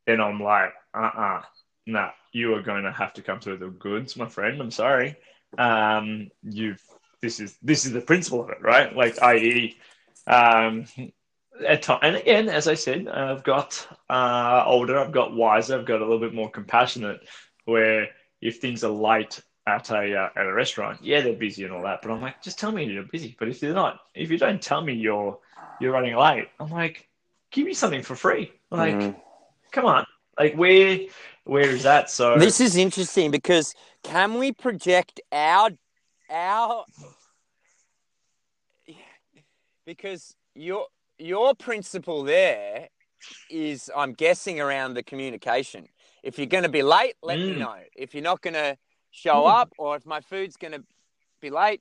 then 0.06 0.20
I'm 0.20 0.42
like, 0.42 0.72
uh, 0.94 1.10
uh 1.14 1.42
nah, 1.86 2.10
you 2.32 2.54
are 2.54 2.62
going 2.62 2.84
to 2.84 2.92
have 2.92 3.12
to 3.14 3.22
come 3.22 3.38
through 3.38 3.58
the 3.58 3.68
goods, 3.68 4.16
my 4.16 4.28
friend. 4.28 4.60
I'm 4.60 4.70
sorry. 4.70 5.16
Um, 5.58 6.30
you've 6.42 6.82
this 7.22 7.40
is 7.40 7.56
this 7.62 7.86
is 7.86 7.92
the 7.92 8.00
principle 8.00 8.42
of 8.42 8.50
it, 8.50 8.60
right? 8.62 8.94
Like, 8.94 9.20
i.e., 9.22 9.76
um, 10.26 10.84
at 11.66 11.82
time, 11.82 12.00
and 12.02 12.16
again, 12.16 12.48
as 12.48 12.68
I 12.68 12.74
said, 12.74 13.08
I've 13.08 13.42
got 13.42 13.86
uh, 14.10 14.64
older, 14.66 14.98
I've 14.98 15.12
got 15.12 15.34
wiser, 15.34 15.78
I've 15.78 15.86
got 15.86 16.00
a 16.00 16.04
little 16.04 16.20
bit 16.20 16.34
more 16.34 16.50
compassionate. 16.50 17.26
Where 17.64 18.08
if 18.40 18.58
things 18.60 18.84
are 18.84 18.90
late 18.90 19.40
at 19.66 19.90
a 19.90 20.14
uh, 20.14 20.28
at 20.36 20.46
a 20.46 20.52
restaurant, 20.52 21.00
yeah, 21.02 21.20
they're 21.22 21.32
busy 21.32 21.64
and 21.64 21.72
all 21.72 21.82
that, 21.82 22.00
but 22.02 22.10
I'm 22.12 22.20
like, 22.20 22.42
just 22.42 22.58
tell 22.58 22.72
me 22.72 22.84
you're 22.84 23.02
busy. 23.04 23.34
But 23.38 23.48
if 23.48 23.62
you're 23.62 23.74
not, 23.74 24.00
if 24.14 24.30
you 24.30 24.38
don't 24.38 24.60
tell 24.62 24.82
me 24.82 24.94
you're 24.94 25.38
you're 25.78 25.92
running 25.92 26.16
late, 26.16 26.48
I'm 26.60 26.70
like, 26.70 27.08
give 27.50 27.64
me 27.66 27.74
something 27.74 28.02
for 28.02 28.14
free. 28.14 28.52
Like, 28.70 29.00
Mhm. 29.00 29.16
come 29.72 29.86
on, 29.86 30.04
like 30.38 30.54
where 30.54 31.00
where 31.46 31.70
is 31.70 31.84
that? 31.84 32.10
So 32.10 32.38
This 32.38 32.60
is 32.60 32.76
interesting 32.76 33.30
because 33.30 33.74
can 34.02 34.34
we 34.34 34.52
project 34.52 35.20
our 35.32 35.70
our 36.28 36.84
because 39.86 40.34
your 40.54 40.86
your 41.18 41.54
principle 41.54 42.24
there 42.24 42.88
is 43.48 43.90
I'm 43.96 44.12
guessing 44.12 44.60
around 44.60 44.94
the 44.94 45.02
communication. 45.02 45.88
If 46.22 46.36
you're 46.38 46.48
going 46.48 46.64
to 46.64 46.68
be 46.68 46.82
late, 46.82 47.14
let 47.22 47.38
me 47.38 47.52
Mm. 47.54 47.58
know. 47.58 47.76
If 47.96 48.12
you're 48.12 48.22
not 48.24 48.42
going 48.42 48.54
to 48.54 48.76
show 49.12 49.44
Mm. 49.44 49.60
up 49.60 49.72
or 49.78 49.96
if 49.96 50.04
my 50.04 50.20
food's 50.20 50.56
going 50.56 50.72
to 50.72 50.84
be 51.40 51.50
late 51.50 51.80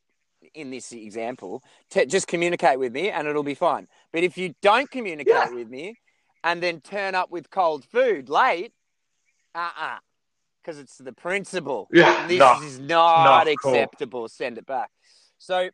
in 0.54 0.70
this 0.70 0.92
example, 0.92 1.64
t- 1.90 2.06
just 2.06 2.28
communicate 2.28 2.78
with 2.78 2.94
me 2.94 3.10
and 3.10 3.28
it'll 3.28 3.42
be 3.44 3.56
fine. 3.56 3.88
But 4.14 4.24
if 4.24 4.38
you 4.38 4.54
don't 4.62 4.90
communicate 4.92 5.34
Yeah. 5.34 5.50
with 5.50 5.70
me 5.70 5.98
and 6.44 6.62
then 6.62 6.82
turn 6.82 7.16
up 7.16 7.32
with 7.32 7.50
cold 7.50 7.84
food 7.84 8.30
late, 8.30 8.72
uh-uh. 9.56 9.98
Because 10.62 10.80
it's 10.80 10.98
the 10.98 11.14
principle. 11.14 11.88
Yeah, 11.94 12.28
This 12.28 12.40
no, 12.40 12.60
is 12.64 12.80
not 12.80 13.46
no, 13.48 13.56
cool. 13.62 13.74
acceptable. 13.74 14.28
Send 14.28 14.58
it 14.58 14.66
back. 14.66 14.90
So 15.38 15.70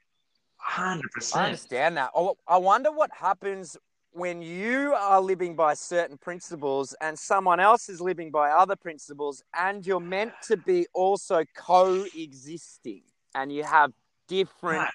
100% 0.70 1.36
I 1.36 1.46
understand 1.46 1.98
that. 1.98 2.12
I- 2.16 2.34
I 2.48 2.58
wonder 2.58 2.92
what 2.92 3.10
happens 3.14 3.78
when 4.14 4.42
you 4.42 4.94
are 4.94 5.22
living 5.22 5.56
by 5.56 5.74
certain 5.74 6.18
principles 6.18 6.94
and 7.00 7.18
someone 7.18 7.62
else 7.62 7.88
is 7.88 8.02
living 8.02 8.30
by 8.30 8.52
other 8.52 8.76
principles, 8.76 9.42
and 9.58 9.88
you're 9.88 10.02
meant 10.02 10.34
to 10.44 10.58
be 10.58 10.86
also 10.94 11.46
coexisting 11.56 13.04
and 13.34 13.54
you 13.54 13.64
have 13.64 13.94
different 14.28 14.80
Right. 14.82 14.94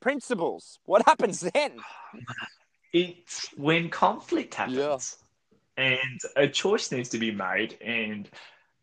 principles. 0.00 0.78
What 0.86 1.02
happens 1.06 1.40
then? 1.40 1.78
It's 2.94 3.48
when 3.56 3.90
conflict 3.90 4.54
happens, 4.54 4.76
Yeah. 4.76 4.98
And 5.76 6.20
a 6.36 6.48
choice 6.48 6.92
needs 6.92 7.08
to 7.10 7.18
be 7.18 7.30
made, 7.30 7.78
and 7.80 8.28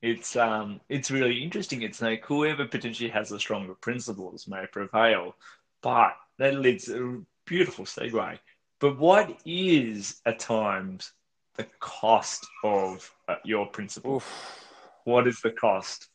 it's 0.02 0.36
um 0.36 0.82
it's 0.90 1.12
really 1.12 1.44
interesting. 1.44 1.82
It's 1.82 2.02
like 2.02 2.26
whoever 2.26 2.66
potentially 2.66 3.10
has 3.10 3.30
the 3.30 3.40
stronger 3.40 3.76
principles 3.76 4.48
may 4.48 4.66
prevail, 4.72 5.36
but 5.82 6.14
that 6.38 6.56
leads 6.56 6.90
a 6.90 7.20
beautiful 7.46 7.86
segue. 7.86 8.40
But 8.80 8.98
what 8.98 9.40
is 9.46 10.22
at 10.26 10.40
times 10.40 11.12
the 11.56 11.68
cost 11.80 12.48
of 12.64 13.10
uh, 13.28 13.36
your 13.46 13.68
principle? 13.68 14.24
What 15.04 15.28
is 15.28 15.40
the 15.42 15.52
cost, 15.52 16.08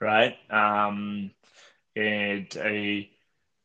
right? 0.00 0.36
Um, 0.50 1.32
and 1.96 2.46
a 2.56 3.10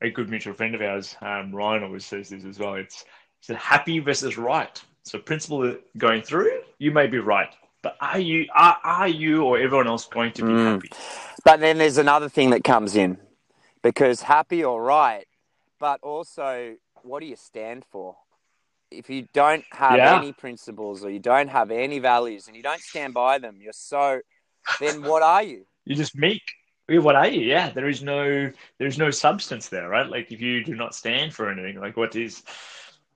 a 0.01 0.09
good 0.09 0.29
mutual 0.29 0.53
friend 0.53 0.75
of 0.75 0.81
ours, 0.81 1.15
um, 1.21 1.55
Ryan, 1.55 1.83
always 1.83 2.05
says 2.05 2.29
this 2.29 2.43
as 2.43 2.59
well. 2.59 2.75
It's 2.75 3.05
it's 3.39 3.49
a 3.49 3.55
happy 3.55 3.99
versus 3.99 4.37
right. 4.37 4.81
So 5.03 5.19
principle 5.19 5.75
going 5.97 6.21
through, 6.21 6.61
you 6.79 6.91
may 6.91 7.07
be 7.07 7.19
right, 7.19 7.53
but 7.81 7.97
are 7.99 8.19
you 8.19 8.47
are, 8.53 8.77
are 8.83 9.07
you 9.07 9.43
or 9.43 9.57
everyone 9.57 9.87
else 9.87 10.05
going 10.05 10.31
to 10.33 10.43
be 10.43 10.53
Mm. 10.53 10.63
happy? 10.63 10.89
But 11.43 11.59
then 11.59 11.77
there's 11.77 11.97
another 11.97 12.29
thing 12.29 12.51
that 12.51 12.63
comes 12.63 12.95
in 12.95 13.17
because 13.81 14.21
happy 14.23 14.63
or 14.63 14.81
right, 14.81 15.25
but 15.79 15.99
also 16.01 16.75
what 17.01 17.19
do 17.19 17.25
you 17.25 17.35
stand 17.35 17.83
for? 17.91 18.15
If 18.89 19.09
you 19.09 19.27
don't 19.33 19.65
have 19.71 19.97
Yeah. 19.97 20.17
any 20.17 20.31
principles 20.31 21.03
or 21.03 21.09
you 21.09 21.19
don't 21.19 21.49
have 21.49 21.69
any 21.71 21.99
values 21.99 22.47
and 22.47 22.55
you 22.55 22.63
don't 22.63 22.81
stand 22.81 23.13
by 23.13 23.39
them, 23.39 23.59
you're 23.61 23.73
so, 23.73 24.21
then 24.79 25.03
what 25.03 25.21
are 25.21 25.43
you? 25.43 25.65
You're 25.85 25.97
just 25.97 26.15
meek. 26.15 26.41
What 26.87 27.15
are 27.15 27.27
you? 27.27 27.41
Yeah, 27.41 27.69
there 27.71 27.87
is 27.87 28.03
no 28.03 28.51
there 28.77 28.87
is 28.87 28.97
no 28.97 29.09
substance 29.09 29.69
there, 29.69 29.89
right? 29.89 30.07
Like 30.07 30.31
if 30.31 30.41
you 30.41 30.63
do 30.63 30.75
not 30.75 30.93
stand 30.95 31.33
for 31.33 31.49
anything, 31.49 31.79
like 31.79 31.97
what 31.97 32.15
is, 32.15 32.43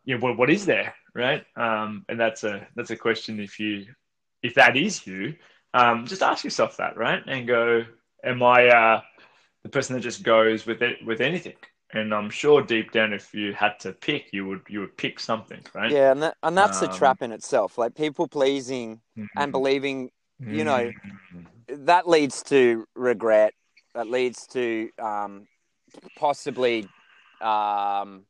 you 0.08 0.16
know, 0.16 0.22
what 0.22 0.40
what 0.40 0.52
is 0.52 0.66
there, 0.66 0.96
right? 1.16 1.46
Um, 1.58 2.06
and 2.10 2.20
that's 2.20 2.46
a 2.46 2.68
that's 2.76 2.92
a 2.92 2.98
question. 2.98 3.42
If 3.42 3.60
you 3.60 3.88
if 4.44 4.56
that 4.56 4.78
is 4.78 5.08
you, 5.08 5.36
um, 5.76 6.08
just 6.08 6.24
ask 6.24 6.46
yourself 6.46 6.78
that, 6.78 6.98
right? 6.98 7.24
And 7.28 7.48
go, 7.48 7.86
am 8.26 8.44
I 8.44 8.70
uh, 8.70 9.02
the 9.64 9.70
person 9.70 9.96
that 9.96 10.02
just 10.04 10.24
goes 10.24 10.66
with 10.68 10.84
it 10.84 11.06
with 11.06 11.22
anything? 11.22 11.58
And 11.94 12.14
I'm 12.14 12.32
sure 12.32 12.64
deep 12.64 12.94
down, 12.94 13.14
if 13.14 13.34
you 13.36 13.54
had 13.54 13.80
to 13.82 13.94
pick, 13.94 14.34
you 14.34 14.48
would 14.48 14.64
you 14.70 14.82
would 14.82 14.98
pick 14.98 15.20
something, 15.20 15.62
right? 15.76 15.96
Yeah, 15.96 16.12
and, 16.12 16.24
that, 16.24 16.38
and 16.44 16.58
that's 16.58 16.82
a 16.82 16.88
Um, 16.88 16.90
trap 16.90 17.22
in 17.22 17.32
itself. 17.32 17.78
Like 17.78 17.96
people 17.96 18.28
pleasing 18.28 19.02
and 19.36 19.52
believing 19.52 20.12
you 20.50 20.66
know, 20.66 20.92
Mhm. 20.92 21.66
that 21.70 22.08
leads 22.10 22.44
to 22.44 22.88
regret. 22.96 23.54
That 23.96 24.08
leads 24.10 24.48
to 24.48 24.90
um, 25.00 25.48
possibly 26.16 26.90
um, 27.42 28.26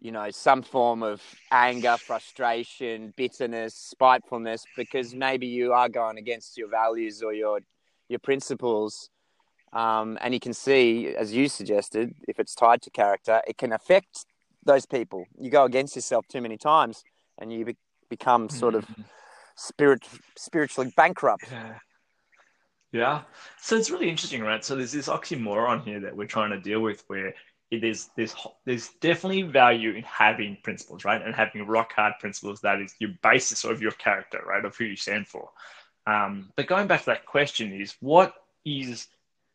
you 0.00 0.12
know, 0.12 0.30
some 0.30 0.62
form 0.62 1.02
of 1.02 1.22
anger, 1.52 1.96
frustration, 1.98 3.12
bitterness, 3.16 3.74
spitefulness, 3.74 4.64
because 4.76 5.14
maybe 5.14 5.46
you 5.46 5.72
are 5.72 5.88
going 5.88 6.18
against 6.18 6.56
your 6.56 6.68
values 6.68 7.22
or 7.22 7.32
your 7.32 7.60
your 8.08 8.18
principles. 8.18 9.10
Um, 9.72 10.18
and 10.20 10.34
you 10.34 10.40
can 10.40 10.52
see, 10.52 11.14
as 11.14 11.32
you 11.32 11.48
suggested, 11.48 12.14
if 12.26 12.40
it's 12.40 12.54
tied 12.54 12.82
to 12.82 12.90
character, 12.90 13.40
it 13.46 13.56
can 13.56 13.72
affect 13.72 14.26
those 14.64 14.84
people. 14.84 15.26
You 15.38 15.48
go 15.48 15.64
against 15.64 15.94
yourself 15.94 16.26
too 16.26 16.40
many 16.40 16.56
times, 16.56 17.04
and 17.38 17.52
you 17.52 17.64
be- 17.64 17.76
become 18.08 18.48
sort 18.48 18.74
of 18.74 18.84
spirit 19.56 20.02
spiritually 20.36 20.92
bankrupt. 20.96 21.44
Yeah. 21.50 21.74
Yeah. 22.92 23.22
So 23.60 23.76
it's 23.76 23.90
really 23.90 24.08
interesting, 24.08 24.42
right? 24.42 24.64
So 24.64 24.74
there's 24.74 24.90
this 24.90 25.08
oxymoron 25.08 25.84
here 25.84 26.00
that 26.00 26.16
we're 26.16 26.26
trying 26.26 26.50
to 26.50 26.60
deal 26.60 26.80
with 26.80 27.04
where 27.06 27.34
is 27.70 28.10
there's 28.16 28.34
there's 28.64 28.88
definitely 29.00 29.42
value 29.42 29.92
in 29.92 30.02
having 30.02 30.56
principles, 30.62 31.04
right? 31.04 31.22
And 31.22 31.34
having 31.34 31.66
rock 31.66 31.92
hard 31.94 32.14
principles 32.18 32.60
that 32.62 32.80
is 32.80 32.94
your 32.98 33.10
basis 33.22 33.64
of 33.64 33.80
your 33.80 33.92
character, 33.92 34.42
right? 34.46 34.64
Of 34.64 34.76
who 34.76 34.84
you 34.84 34.96
stand 34.96 35.28
for. 35.28 35.50
Um, 36.06 36.50
but 36.56 36.66
going 36.66 36.86
back 36.86 37.00
to 37.00 37.06
that 37.06 37.26
question 37.26 37.72
is 37.72 37.94
what 38.00 38.34
is 38.64 39.06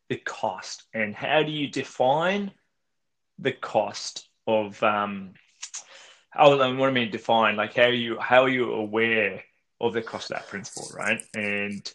the 0.08 0.16
cost 0.16 0.84
and 0.94 1.14
how 1.14 1.42
do 1.42 1.50
you 1.50 1.68
define 1.68 2.52
the 3.38 3.52
cost 3.52 4.28
of 4.46 4.80
um 4.82 5.34
oh, 6.38 6.56
what 6.76 6.88
I 6.88 6.92
mean 6.92 7.10
define 7.10 7.56
like 7.56 7.74
how 7.74 7.82
are 7.82 7.92
you 7.92 8.18
how 8.18 8.42
are 8.42 8.48
you 8.48 8.72
aware 8.72 9.42
of 9.80 9.92
the 9.92 10.02
cost 10.02 10.30
of 10.30 10.38
that 10.38 10.48
principle, 10.48 10.88
right? 10.96 11.22
And 11.34 11.92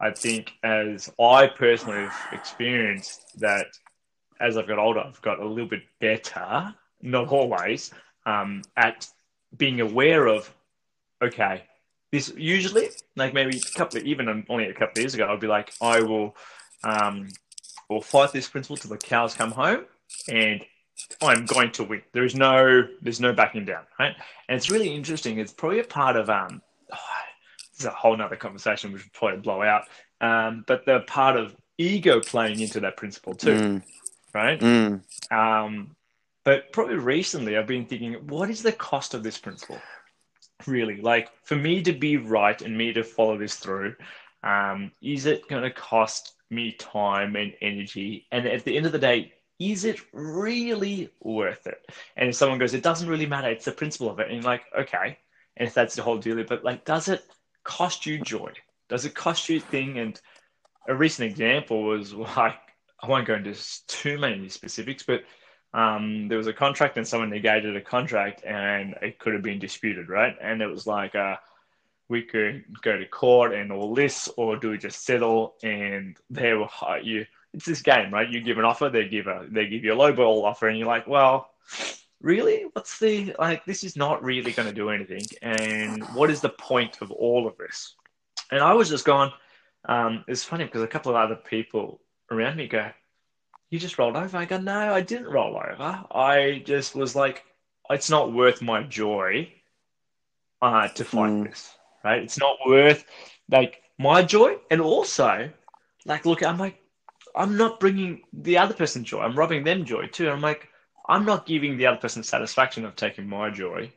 I 0.00 0.10
think 0.10 0.52
as 0.62 1.12
I 1.20 1.48
personally 1.48 2.04
have 2.04 2.28
experienced 2.32 3.38
that 3.40 3.66
as 4.40 4.56
I've 4.56 4.66
got 4.66 4.78
older, 4.78 5.00
I've 5.00 5.20
got 5.22 5.38
a 5.38 5.46
little 5.46 5.68
bit 5.68 5.82
better, 6.00 6.74
not 7.02 7.28
always, 7.28 7.92
um, 8.26 8.62
at 8.76 9.06
being 9.56 9.80
aware 9.80 10.26
of, 10.26 10.52
okay, 11.22 11.64
this 12.10 12.32
usually, 12.36 12.88
like 13.16 13.34
maybe 13.34 13.58
a 13.58 13.78
couple 13.78 13.98
of, 13.98 14.04
even 14.06 14.44
only 14.48 14.66
a 14.66 14.72
couple 14.72 14.92
of 14.92 14.98
years 14.98 15.14
ago, 15.14 15.28
I'd 15.28 15.40
be 15.40 15.46
like, 15.46 15.72
I 15.80 16.00
will, 16.00 16.36
um, 16.82 17.28
will 17.88 18.00
fight 18.00 18.32
this 18.32 18.48
principle 18.48 18.76
till 18.76 18.90
the 18.90 18.98
cows 18.98 19.34
come 19.34 19.52
home 19.52 19.84
and 20.28 20.64
I'm 21.22 21.46
going 21.46 21.72
to 21.72 21.84
win. 21.84 22.02
There 22.12 22.24
is 22.24 22.34
no, 22.34 22.86
there's 23.00 23.20
no 23.20 23.32
backing 23.32 23.64
down, 23.64 23.84
right? 23.98 24.14
And 24.48 24.56
it's 24.56 24.70
really 24.70 24.94
interesting. 24.94 25.38
It's 25.38 25.52
probably 25.52 25.80
a 25.80 25.84
part 25.84 26.16
of, 26.16 26.30
um, 26.30 26.62
oh, 26.92 26.96
this 27.72 27.80
is 27.80 27.86
a 27.86 27.90
whole 27.90 28.16
nother 28.16 28.36
conversation 28.36 28.92
which 28.92 29.04
would 29.04 29.12
probably 29.12 29.40
blow 29.40 29.62
out. 29.62 29.82
Um, 30.20 30.64
but 30.66 30.84
the 30.84 31.00
part 31.00 31.36
of 31.36 31.54
ego 31.78 32.20
playing 32.20 32.60
into 32.60 32.80
that 32.80 32.96
principle 32.96 33.34
too, 33.34 33.52
Mm, 33.52 33.82
right? 34.34 34.60
mm. 34.60 35.02
Um, 35.30 35.96
but 36.44 36.72
probably 36.72 36.96
recently, 36.96 37.56
I've 37.56 37.66
been 37.66 37.86
thinking, 37.86 38.14
what 38.26 38.50
is 38.50 38.62
the 38.62 38.72
cost 38.72 39.14
of 39.14 39.22
this 39.22 39.38
principle? 39.38 39.78
Really, 40.66 41.00
like 41.00 41.28
for 41.44 41.56
me 41.56 41.82
to 41.82 41.92
be 41.92 42.16
right 42.16 42.60
and 42.60 42.76
me 42.76 42.92
to 42.92 43.04
follow 43.04 43.38
this 43.38 43.56
through, 43.56 43.94
um, 44.42 44.90
is 45.02 45.26
it 45.26 45.48
going 45.48 45.62
to 45.62 45.70
cost 45.70 46.34
me 46.50 46.72
time 46.72 47.36
and 47.36 47.52
energy? 47.60 48.26
And 48.32 48.46
at 48.46 48.64
the 48.64 48.76
end 48.76 48.86
of 48.86 48.92
the 48.92 48.98
day, 48.98 49.32
is 49.58 49.84
it 49.84 50.00
really 50.12 51.10
worth 51.20 51.66
it? 51.66 51.84
And 52.16 52.30
if 52.30 52.34
someone 52.34 52.58
goes, 52.58 52.74
it 52.74 52.82
doesn't 52.82 53.08
really 53.08 53.26
matter, 53.26 53.50
it's 53.50 53.66
the 53.66 53.72
principle 53.72 54.10
of 54.10 54.18
it, 54.18 54.28
and 54.28 54.36
you're 54.36 54.50
like, 54.50 54.62
okay, 54.76 55.18
and 55.56 55.68
if 55.68 55.74
that's 55.74 55.94
the 55.94 56.02
whole 56.02 56.18
deal, 56.18 56.42
but 56.44 56.64
like, 56.64 56.84
does 56.86 57.08
it 57.08 57.22
cost 57.64 58.06
you 58.06 58.18
joy? 58.18 58.50
Does 58.88 59.04
it 59.04 59.14
cost 59.14 59.48
you 59.48 59.58
a 59.58 59.60
thing? 59.60 59.98
And 59.98 60.20
a 60.88 60.94
recent 60.94 61.30
example 61.30 61.84
was 61.84 62.14
like, 62.36 62.54
I 63.02 63.08
won't 63.08 63.26
go 63.26 63.34
into 63.34 63.54
too 63.86 64.18
many 64.18 64.48
specifics, 64.48 65.02
but 65.02 65.22
um, 65.72 66.28
there 66.28 66.38
was 66.38 66.46
a 66.48 66.52
contract 66.52 66.96
and 66.96 67.06
someone 67.06 67.30
negated 67.30 67.76
a 67.76 67.80
contract 67.80 68.44
and 68.44 68.94
it 69.02 69.18
could 69.18 69.34
have 69.34 69.42
been 69.42 69.58
disputed, 69.58 70.08
right? 70.08 70.36
And 70.40 70.60
it 70.60 70.66
was 70.66 70.86
like, 70.86 71.14
uh, 71.14 71.36
we 72.10 72.22
could 72.22 72.64
go 72.82 72.98
to 72.98 73.06
court 73.06 73.54
and 73.54 73.70
all 73.70 73.94
this, 73.94 74.28
or 74.36 74.56
do 74.56 74.70
we 74.70 74.78
just 74.78 75.04
settle? 75.06 75.54
And 75.62 76.18
they 76.28 76.52
were 76.52 76.68
you. 77.02 77.24
It's 77.54 77.64
this 77.64 77.82
game, 77.82 78.12
right? 78.12 78.28
You 78.28 78.40
give 78.40 78.58
an 78.58 78.64
offer, 78.64 78.90
they 78.90 79.08
give 79.08 79.28
a 79.28 79.46
they 79.48 79.68
give 79.68 79.84
you 79.84 79.94
a 79.94 79.94
low 79.94 80.12
ball 80.12 80.44
offer, 80.44 80.68
and 80.68 80.76
you're 80.76 80.88
like, 80.88 81.06
well, 81.06 81.50
really? 82.20 82.64
What's 82.72 82.98
the 82.98 83.34
like? 83.38 83.64
This 83.64 83.84
is 83.84 83.96
not 83.96 84.24
really 84.24 84.50
going 84.50 84.68
to 84.68 84.74
do 84.74 84.90
anything. 84.90 85.22
And 85.40 86.04
what 86.14 86.30
is 86.30 86.40
the 86.40 86.48
point 86.48 87.00
of 87.00 87.12
all 87.12 87.46
of 87.46 87.56
this? 87.56 87.94
And 88.50 88.60
I 88.60 88.74
was 88.74 88.88
just 88.88 89.04
going. 89.04 89.30
Um, 89.86 90.24
it's 90.28 90.44
funny 90.44 90.64
because 90.64 90.82
a 90.82 90.88
couple 90.88 91.10
of 91.10 91.16
other 91.16 91.36
people 91.36 92.00
around 92.30 92.56
me 92.56 92.68
go, 92.68 92.90
"You 93.70 93.78
just 93.78 93.98
rolled 93.98 94.16
over." 94.16 94.36
I 94.36 94.44
go, 94.44 94.58
"No, 94.58 94.94
I 94.94 95.00
didn't 95.00 95.26
roll 95.28 95.56
over. 95.56 96.04
I 96.12 96.62
just 96.64 96.94
was 96.94 97.14
like, 97.16 97.44
it's 97.90 98.10
not 98.10 98.32
worth 98.32 98.62
my 98.62 98.82
joy 98.82 99.52
uh, 100.62 100.88
to 100.88 101.04
fight 101.04 101.30
Mm. 101.30 101.44
this, 101.48 101.76
right? 102.04 102.22
It's 102.22 102.38
not 102.38 102.56
worth 102.66 103.04
like 103.50 103.82
my 103.98 104.22
joy, 104.22 104.58
and 104.70 104.80
also, 104.80 105.50
like, 106.06 106.24
look, 106.26 106.42
I'm 106.42 106.58
like, 106.58 106.80
I'm 107.34 107.56
not 107.56 107.80
bringing 107.80 108.22
the 108.32 108.58
other 108.58 108.74
person 108.74 109.04
joy. 109.04 109.20
I'm 109.22 109.36
robbing 109.38 109.64
them 109.64 109.84
joy 109.84 110.06
too. 110.06 110.30
I'm 110.30 110.40
like, 110.40 110.68
I'm 111.08 111.24
not 111.24 111.46
giving 111.46 111.76
the 111.76 111.86
other 111.86 111.98
person 111.98 112.22
satisfaction 112.22 112.84
of 112.84 112.96
taking 112.96 113.28
my 113.28 113.50
joy 113.50 113.92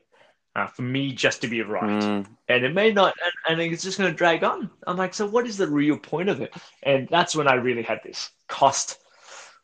uh, 0.55 0.67
for 0.67 0.83
me 0.83 1.11
just 1.11 1.41
to 1.41 1.47
be 1.47 1.61
right. 1.61 2.01
Mm. 2.01 2.27
and 2.47 2.63
it 2.63 2.73
may 2.73 2.91
not 2.91 3.13
and, 3.49 3.59
and 3.59 3.73
it's 3.73 3.83
just 3.83 3.97
going 3.97 4.11
to 4.11 4.15
drag 4.15 4.43
on. 4.43 4.69
I'm 4.87 4.97
like 4.97 5.13
so 5.13 5.25
what 5.25 5.47
is 5.47 5.57
the 5.57 5.67
real 5.67 5.97
point 5.97 6.29
of 6.29 6.41
it? 6.41 6.53
And 6.83 7.07
that's 7.09 7.35
when 7.35 7.47
i 7.47 7.55
really 7.55 7.83
had 7.83 8.01
this 8.03 8.29
cost 8.47 8.99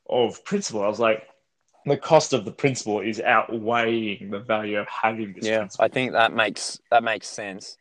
of 0.09 0.43
principle. 0.43 0.83
I 0.83 0.87
was 0.87 0.99
like 0.99 1.27
the 1.85 1.97
cost 1.97 2.33
of 2.33 2.45
the 2.45 2.51
principle 2.51 2.99
is 2.99 3.19
outweighing 3.19 4.29
the 4.29 4.39
value 4.39 4.79
of 4.79 4.87
having 4.87 5.33
this 5.33 5.45
Yeah, 5.45 5.59
principle. 5.59 5.85
I 5.85 5.87
think 5.87 6.11
that 6.13 6.33
makes 6.33 6.79
that 6.91 7.03
makes 7.03 7.27
sense, 7.27 7.77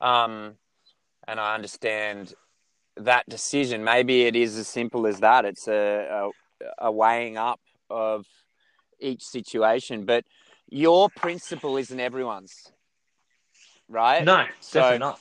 um, 0.00 0.54
and 1.28 1.38
I 1.38 1.54
understand 1.54 2.34
that 2.96 3.28
decision. 3.28 3.84
Maybe 3.84 4.22
it 4.22 4.36
is 4.36 4.56
as 4.56 4.68
simple 4.68 5.06
as 5.06 5.20
that. 5.20 5.44
It's 5.44 5.68
a, 5.68 6.30
a, 6.80 6.86
a 6.86 6.92
weighing 6.92 7.36
up 7.36 7.60
of 7.90 8.26
each 9.00 9.22
situation, 9.22 10.04
but 10.04 10.24
your 10.68 11.08
principle 11.10 11.76
isn't 11.76 12.00
everyone's, 12.00 12.72
right? 13.88 14.24
no 14.24 14.46
So- 14.60 14.80
definitely 14.80 14.98
not 14.98 15.20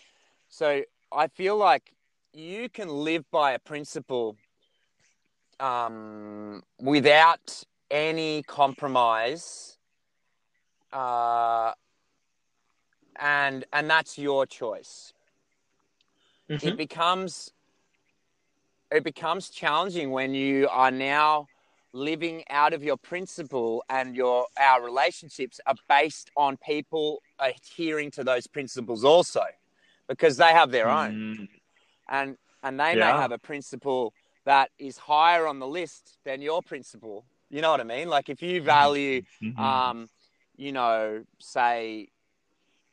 So 0.50 0.84
I 1.12 1.28
feel 1.28 1.56
like 1.58 1.94
you 2.34 2.70
can 2.70 2.90
live 2.90 3.24
by 3.32 3.54
a 3.54 3.60
principle 3.60 4.38
um, 5.60 6.64
without 6.80 7.64
any 7.90 8.44
compromise, 8.44 9.78
uh, 10.92 11.74
and 13.18 13.66
and 13.72 13.90
that's 13.90 14.18
your 14.18 14.46
choice. 14.46 15.14
Mhm. 16.50 16.64
It 16.64 16.78
becomes 16.78 17.54
it 18.92 19.04
becomes 19.04 19.50
challenging 19.50 20.12
when 20.12 20.34
you 20.34 20.68
are 20.70 20.92
now 20.92 21.48
living 21.94 22.44
out 22.50 22.74
of 22.74 22.84
your 22.84 22.98
principle 22.98 23.84
and 23.90 24.16
your 24.16 24.48
our 24.60 24.84
relationships 24.84 25.60
are 25.68 25.76
based 25.90 26.32
on 26.38 26.58
people 26.58 27.22
adhering 27.40 28.10
to 28.12 28.24
those 28.24 28.48
principles 28.48 29.04
also 29.04 29.44
because 30.08 30.38
they 30.38 30.52
have 30.54 30.72
their 30.72 30.90
own 30.90 31.20
Mm, 31.38 31.48
and 32.10 32.38
and 32.64 32.80
they 32.80 32.96
may 32.96 33.12
have 33.14 33.32
a 33.32 33.38
principle 33.40 34.14
that 34.46 34.70
is 34.80 34.98
higher 34.98 35.48
on 35.48 35.60
the 35.60 35.68
list 35.68 36.18
than 36.26 36.42
your 36.42 36.62
principle. 36.62 37.26
You 37.50 37.62
know 37.62 37.72
what 37.72 37.82
I 37.82 37.84
mean? 37.84 38.08
Like 38.10 38.30
if 38.30 38.42
you 38.42 38.62
value, 38.62 39.22
mhm. 39.44 39.58
um, 39.60 40.10
you 40.56 40.72
know, 40.72 41.24
say, 41.40 42.08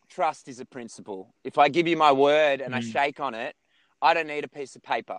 trust 0.09 0.49
is 0.49 0.61
a 0.61 0.65
principle. 0.67 1.35
If 1.45 1.59
I 1.59 1.69
give 1.69 1.87
you 1.87 1.97
my 1.97 2.13
word 2.13 2.61
and 2.61 2.75
I 2.75 2.81
Mm. 2.81 2.93
shake 2.93 3.21
on 3.21 3.35
it, 3.35 3.55
I 4.03 4.15
don't 4.15 4.27
need 4.27 4.45
a 4.45 4.49
piece 4.49 4.77
of 4.77 4.83
paper. 4.83 5.19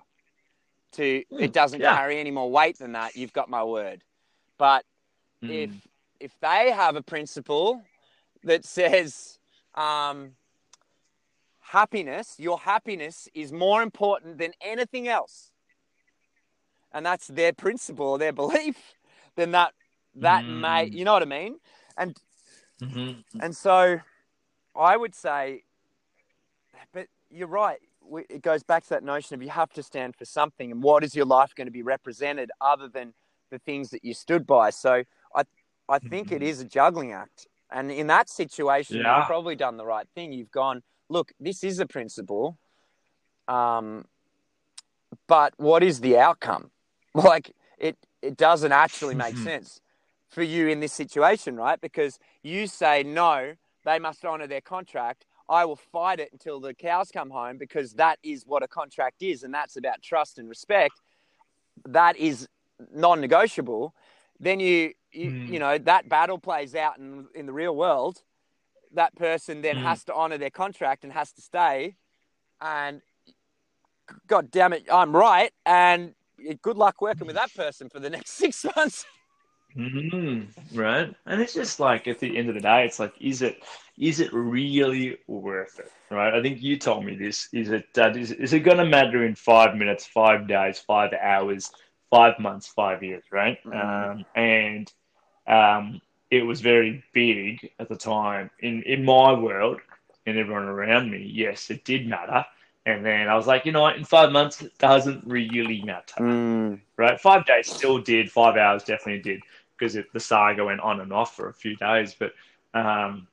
To 0.94 1.24
Mm, 1.32 1.44
it 1.44 1.54
doesn't 1.54 1.82
yeah. 1.82 1.96
carry 1.96 2.20
any 2.20 2.32
more 2.32 2.50
weight 2.50 2.80
than 2.80 2.94
that. 2.94 3.16
You've 3.16 3.34
got 3.34 3.50
my 3.50 3.64
word. 3.64 4.04
But 4.58 4.86
if 5.44 5.72
Mm. 5.72 5.82
if 6.20 6.38
they 6.42 6.72
have 6.72 6.96
a 6.96 7.02
principle 7.02 7.82
that 8.44 8.66
says 8.66 9.40
um, 9.76 10.36
happiness, 11.62 12.36
your 12.40 12.60
happiness 12.60 13.30
is 13.34 13.52
more 13.52 13.82
important 13.82 14.38
than 14.38 14.52
anything 14.62 15.08
else, 15.08 15.52
and 16.92 17.06
that's 17.06 17.28
their 17.28 17.54
principle 17.54 18.08
or 18.08 18.18
their 18.18 18.34
belief, 18.44 18.96
then 19.36 19.52
that 19.52 19.74
that 20.16 20.48
may 20.48 20.88
Mm. 20.90 20.94
you 20.94 21.06
know 21.06 21.14
what 21.14 21.22
I 21.22 21.26
mean? 21.26 21.60
And 21.98 22.18
Mhm. 22.82 23.24
and 23.40 23.56
so 23.56 24.00
I 24.76 24.98
would 24.98 25.14
say, 25.16 25.64
but 26.94 27.08
you're 27.30 27.48
right. 27.48 27.80
It 28.30 28.42
goes 28.42 28.64
back 28.64 28.84
to 28.84 28.90
that 28.90 29.04
notion 29.04 29.36
of 29.36 29.42
you 29.44 29.50
have 29.50 29.72
to 29.74 29.84
stand 29.84 30.16
for 30.16 30.26
something, 30.26 30.72
and 30.72 30.82
what 30.82 31.04
is 31.04 31.16
your 31.16 31.26
life 31.26 31.54
going 31.56 31.68
to 31.68 31.72
be 31.72 31.84
represented 31.84 32.52
other 32.62 32.88
than 32.88 33.14
the 33.52 33.60
things 33.60 33.90
that 33.92 34.04
you 34.04 34.14
stood 34.14 34.46
by? 34.48 34.70
So 34.72 35.04
I, 35.36 35.44
I 35.88 36.00
think 36.00 36.32
it 36.32 36.42
Mhm. 36.42 36.48
a 36.62 36.66
juggling 36.66 37.12
act, 37.14 37.48
and 37.72 37.92
in 37.92 38.08
that 38.08 38.30
situation, 38.30 38.98
Yeah. 38.98 39.18
you've 39.18 39.28
probably 39.28 39.56
done 39.56 39.78
the 39.78 39.86
right 39.86 40.08
thing. 40.16 40.34
You've 40.34 40.52
gone, 40.52 40.82
look, 41.10 41.32
this 41.40 41.64
is 41.64 41.80
a 41.80 41.86
principle, 41.86 42.58
um, 43.48 44.06
but 45.28 45.54
what 45.58 45.84
is 45.84 46.02
the 46.02 46.18
outcome? 46.18 46.72
Like 47.16 47.56
it, 47.80 47.98
it 48.22 48.38
doesn't 48.38 48.72
actually 48.72 49.16
make 49.16 49.36
Mhm. 49.36 49.44
sense. 49.44 49.82
for 50.30 50.44
you 50.44 50.68
in 50.68 50.80
this 50.80 50.94
situation, 50.94 51.56
right? 51.56 51.82
Because 51.82 52.20
you 52.44 52.68
say 52.68 53.02
no, 53.02 53.56
they 53.84 53.98
must 53.98 54.24
honor 54.24 54.46
their 54.46 54.62
contract. 54.62 55.26
I 55.50 55.66
will 55.66 55.76
fight 55.76 56.20
it 56.20 56.32
until 56.32 56.60
the 56.60 56.74
cows 56.74 57.10
come 57.12 57.32
home 57.32 57.58
because 57.58 57.94
that 57.94 58.20
is 58.24 58.46
what 58.46 58.62
a 58.64 58.68
contract 58.68 59.22
is, 59.22 59.44
and 59.44 59.54
that's 59.54 59.76
about 59.78 60.02
trust 60.02 60.38
and 60.38 60.48
respect. 60.48 60.94
That 61.88 62.16
is 62.18 62.48
non-negotiable. 62.94 63.96
Then 64.40 64.60
you, 64.60 64.94
you, 65.12 65.32
Mm. 65.32 65.50
you 65.54 65.60
know, 65.60 65.78
that 65.80 66.08
battle 66.08 66.38
plays 66.38 66.76
out 66.76 66.98
in 66.98 67.28
in 67.34 67.46
the 67.48 67.54
real 67.54 67.76
world. 67.76 68.22
That 68.94 69.16
person 69.16 69.62
then 69.62 69.78
Mm. 69.78 69.82
has 69.82 70.04
to 70.06 70.14
honor 70.14 70.38
their 70.38 70.50
contract 70.52 71.04
and 71.04 71.12
has 71.14 71.32
to 71.34 71.42
stay. 71.42 71.96
And 72.62 73.02
God 74.28 74.52
damn 74.52 74.74
it, 74.74 74.86
I'm 74.92 75.16
right. 75.16 75.52
And 75.66 76.16
good 76.62 76.78
luck 76.78 77.02
working 77.02 77.28
with 77.28 77.36
that 77.36 77.54
person 77.54 77.90
for 77.90 78.00
the 78.00 78.10
next 78.10 78.32
six 78.44 78.66
months. 78.76 79.06
Mhm, 79.76 80.48
right? 80.76 81.14
And 81.26 81.42
it's 81.42 81.54
just 81.54 81.80
like 81.80 82.08
at 82.08 82.20
the 82.20 82.38
end 82.38 82.50
of 82.50 82.56
the 82.56 82.62
day, 82.62 82.86
it's 82.86 83.00
like, 83.00 83.14
is 83.20 83.42
it 83.42 83.58
is 83.98 84.20
it 84.20 84.34
really 84.34 85.18
worth 85.28 85.80
it? 85.80 85.92
Right? 86.10 86.34
I 86.34 86.42
think 86.42 86.62
you 86.62 86.78
told 86.78 87.06
me 87.06 87.16
this. 87.16 87.50
Is 87.54 87.70
it 87.70 87.86
uh, 87.98 88.12
is, 88.12 88.32
is 88.32 88.54
it 88.54 88.62
going 88.62 88.78
to 88.78 88.86
matter 88.86 89.24
in 89.26 89.36
five 89.36 89.76
minutes, 89.76 90.06
five 90.06 90.48
days, 90.48 90.80
five 90.80 91.14
hours, 91.14 91.72
five 92.10 92.40
months, 92.40 92.68
five 92.68 93.04
years? 93.04 93.24
Right? 93.32 93.58
Mhm. 93.64 94.12
Um, 94.20 94.26
and 94.36 94.92
um, 95.48 96.02
it 96.30 96.46
was 96.46 96.62
very 96.62 97.04
big 97.14 97.70
at 97.80 97.90
the 97.90 97.96
time 97.96 98.50
in 98.60 98.84
in 98.84 99.06
my 99.06 99.34
world 99.34 99.80
and 100.26 100.38
everyone 100.38 100.64
around 100.64 101.12
me. 101.12 101.30
Yes, 101.34 101.70
it 101.70 101.84
did 101.86 102.08
matter. 102.08 102.46
And 102.86 103.06
then 103.06 103.28
I 103.28 103.36
was 103.36 103.46
like, 103.48 103.66
you 103.66 103.72
know 103.72 103.82
what? 103.82 103.98
In 103.98 104.04
five 104.06 104.32
months, 104.32 104.62
it 104.62 104.78
doesn't 104.80 105.24
really 105.26 105.82
matter 105.84 106.16
Mm. 106.20 106.80
right? 106.98 107.20
Five 107.20 107.46
days 107.46 107.68
still 107.70 108.00
did. 108.00 108.32
Five 108.32 108.58
hours 108.58 108.84
definitely 108.84 109.22
did 109.22 109.42
because 109.80 109.96
it, 109.96 110.12
the 110.14 110.20
saga 110.20 110.66
went 110.66 110.82
on 110.82 111.02
and 111.02 111.14
off 111.14 111.36
for 111.36 111.50
a 111.50 111.54
few 111.54 111.76
days. 111.78 112.16
But 112.20 112.34
um, 112.74 113.28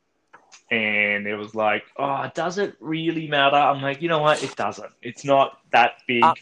and 0.71 1.27
it 1.27 1.37
was 1.37 1.55
like, 1.55 1.85
oh, 1.99 2.31
does 2.35 2.59
it 2.59 2.77
really 2.81 3.29
matter? 3.29 3.57
I'm 3.57 3.83
like, 3.83 4.03
you 4.03 4.09
know 4.09 4.21
what? 4.21 4.43
It 4.43 4.57
doesn't. 4.57 4.93
It's 5.03 5.25
not 5.25 5.59
that 5.73 5.95
big 6.07 6.25
Uh, 6.25 6.35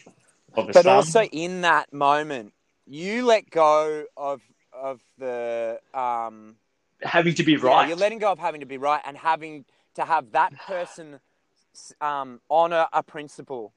of 0.55 0.69
a 0.69 0.73
But 0.73 0.85
sum. 0.85 0.87
also 0.87 1.23
in 1.23 1.61
that 1.61 1.93
moment, 1.93 2.53
you 2.85 3.25
let 3.25 3.49
go 3.49 4.05
of 4.17 4.41
of 4.73 5.01
the 5.17 5.79
um, 5.93 6.57
having 7.01 7.33
to 7.35 7.43
be 7.43 7.57
Yeah, 7.57 7.79
right. 7.79 7.87
you're 7.87 7.97
letting 7.97 8.19
go 8.19 8.31
of 8.31 8.39
having 8.39 8.61
to 8.61 8.65
be 8.65 8.77
right 8.77 9.01
and 9.05 9.17
having 9.17 9.65
to 9.95 10.05
have 10.05 10.31
that 10.31 10.53
person 10.59 11.19
um, 12.01 12.41
honor 12.49 12.87
a 12.93 13.03
principle. 13.03 13.73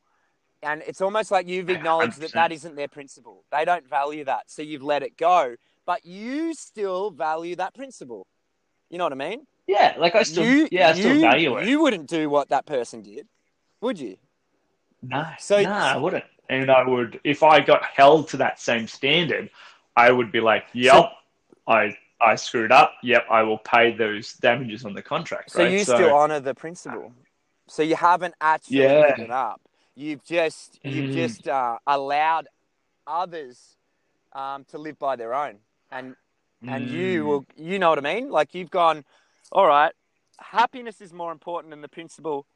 And 0.63 0.83
it's 0.87 1.01
almost 1.01 1.31
like 1.31 1.49
you've 1.49 1.71
acknowledged 1.71 2.21
that 2.21 2.35
100%. 2.35 2.35
that 2.35 2.53
isn't 2.53 2.77
their 2.77 2.89
principle. 2.89 3.45
They 3.53 3.65
don't 3.65 3.89
value 3.89 4.25
that. 4.25 4.51
So 4.51 4.63
you've 4.63 4.83
let 4.83 5.03
it 5.03 5.17
go, 5.17 5.57
but 5.89 6.05
you 6.05 6.53
still 6.53 7.11
value 7.11 7.57
that 7.57 7.75
principle. 7.75 8.27
You 8.91 8.99
know 8.99 9.05
what 9.07 9.13
I 9.15 9.17
mean? 9.17 9.47
yeah, 9.67 9.95
like 9.99 10.15
I 10.15 10.23
still, 10.23 10.45
you, 10.45 10.69
yeah, 10.71 10.91
I 10.91 10.93
still 10.93 11.15
you, 11.15 11.21
value 11.23 11.57
it. 11.57 11.67
You 11.67 11.81
wouldn't 11.81 12.09
do 12.09 12.29
what 12.29 12.51
that 12.51 12.67
person 12.67 13.01
did, 13.01 13.27
would 13.81 13.99
you? 13.99 14.19
No, 15.03 15.27
So- 15.39 15.63
no, 15.63 15.73
I 15.73 15.97
wouldn't. 15.97 16.25
And 16.51 16.71
I 16.71 16.87
would, 16.87 17.21
if 17.25 17.43
I 17.43 17.61
got 17.61 17.85
held 17.85 18.29
to 18.29 18.37
that 18.39 18.61
same 18.61 18.87
standard, 18.87 19.49
I 19.97 20.11
would 20.13 20.31
be 20.31 20.41
like, 20.41 20.65
yep, 20.75 21.11
I 21.67 21.97
I 22.21 22.35
screwed 22.37 22.73
up. 22.73 22.93
Yep, 23.03 23.25
I 23.31 23.43
will 23.43 23.59
pay 23.59 23.93
those 23.97 24.35
damages 24.35 24.85
on 24.85 24.93
the 24.95 25.03
contract. 25.03 25.53
So 25.53 25.63
right? 25.63 25.73
you 25.73 25.81
still 25.85 26.15
honor 26.15 26.41
the 26.41 26.55
principle. 26.55 27.13
So 27.67 27.83
you 27.83 27.97
haven't 27.97 28.35
actually 28.41 28.79
Yeah. 28.79 29.09
given 29.11 29.25
it 29.27 29.31
up. 29.31 29.61
You've 29.95 30.25
just 30.25 30.79
you've 30.83 31.11
Mm. 31.11 31.15
just 31.15 31.49
uh, 31.49 31.79
allowed 31.87 32.49
others 33.07 33.77
um, 34.33 34.65
to 34.71 34.79
live 34.79 34.99
by 34.99 35.17
their 35.17 35.35
own, 35.35 35.59
and 35.91 36.17
and 36.67 36.91
you 36.91 37.23
Mm. 37.23 37.27
will 37.27 37.47
you 37.57 37.79
know 37.79 37.91
what 37.91 37.99
I 37.99 38.03
mean? 38.03 38.31
Like 38.31 38.55
you've 38.55 38.71
gone, 38.71 39.05
all 39.53 39.67
right. 39.67 39.93
Happiness 40.41 41.01
is 41.01 41.13
more 41.13 41.33
important 41.33 41.71
than 41.71 41.81
the 41.81 41.89
principle 41.89 42.47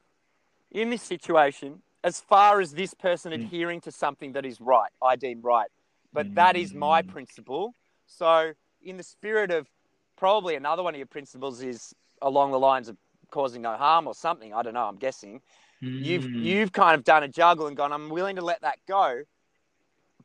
in 0.71 0.91
this 0.91 1.03
situation, 1.03 1.83
as 2.05 2.21
far 2.21 2.61
as 2.61 2.73
this 2.73 2.95
person 2.95 3.33
Mm. 3.33 3.45
adhering 3.45 3.81
to 3.83 3.93
something 3.93 4.33
that 4.33 4.45
is 4.47 4.61
right, 4.61 4.91
I 5.03 5.17
deem 5.17 5.41
right. 5.43 5.71
But 6.13 6.35
that 6.35 6.57
is 6.57 6.75
my 6.75 7.03
Mm. 7.03 7.09
principle. 7.09 7.75
So, 8.07 8.53
in 8.83 8.97
the 8.97 9.03
spirit 9.03 9.51
of 9.51 9.69
probably 10.17 10.55
another 10.57 10.83
one 10.83 10.95
of 10.95 10.99
your 10.99 11.07
principles 11.07 11.63
is 11.63 11.95
along 12.21 12.53
the 12.53 12.59
lines 12.59 12.89
of 12.89 12.97
causing 13.31 13.63
no 13.63 13.77
harm 13.77 14.07
or 14.07 14.15
something. 14.15 14.53
I 14.55 14.63
don't 14.63 14.75
know. 14.75 14.85
I'm 14.87 14.97
guessing 14.97 15.41
you've 15.81 16.27
Mm. 16.29 16.45
you've 16.45 16.73
kind 16.73 16.95
of 16.95 17.05
done 17.05 17.23
a 17.23 17.29
juggle 17.29 17.67
and 17.67 17.77
gone. 17.77 17.93
I'm 17.93 18.09
willing 18.11 18.37
to 18.37 18.43
let 18.43 18.61
that 18.63 18.79
go, 18.87 19.23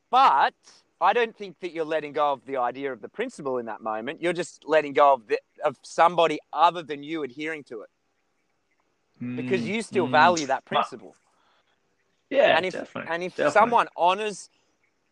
but 0.09 0.53
I 0.99 1.13
don't 1.13 1.35
think 1.35 1.59
that 1.59 1.71
you're 1.71 1.85
letting 1.85 2.13
go 2.13 2.31
of 2.33 2.45
the 2.45 2.57
idea 2.57 2.91
of 2.91 3.01
the 3.01 3.09
principle 3.09 3.59
in 3.59 3.67
that 3.67 3.81
moment. 3.81 4.21
You're 4.21 4.33
just 4.33 4.63
letting 4.65 4.93
go 4.93 5.13
of 5.13 5.27
the, 5.27 5.39
of 5.63 5.77
somebody 5.83 6.39
other 6.51 6.81
than 6.81 7.03
you 7.03 7.23
adhering 7.23 7.63
to 7.65 7.81
it 7.81 7.89
because 9.35 9.61
Mm. 9.61 9.67
you 9.67 9.81
still 9.81 10.07
Mm. 10.07 10.11
value 10.11 10.47
that 10.47 10.65
principle. 10.65 11.15
Yeah, 12.29 12.57
and 12.57 12.65
if 12.65 12.73
definitely. 12.73 13.11
and 13.11 13.23
if 13.23 13.35
definitely. 13.35 13.53
someone 13.53 13.87
honors, 13.95 14.49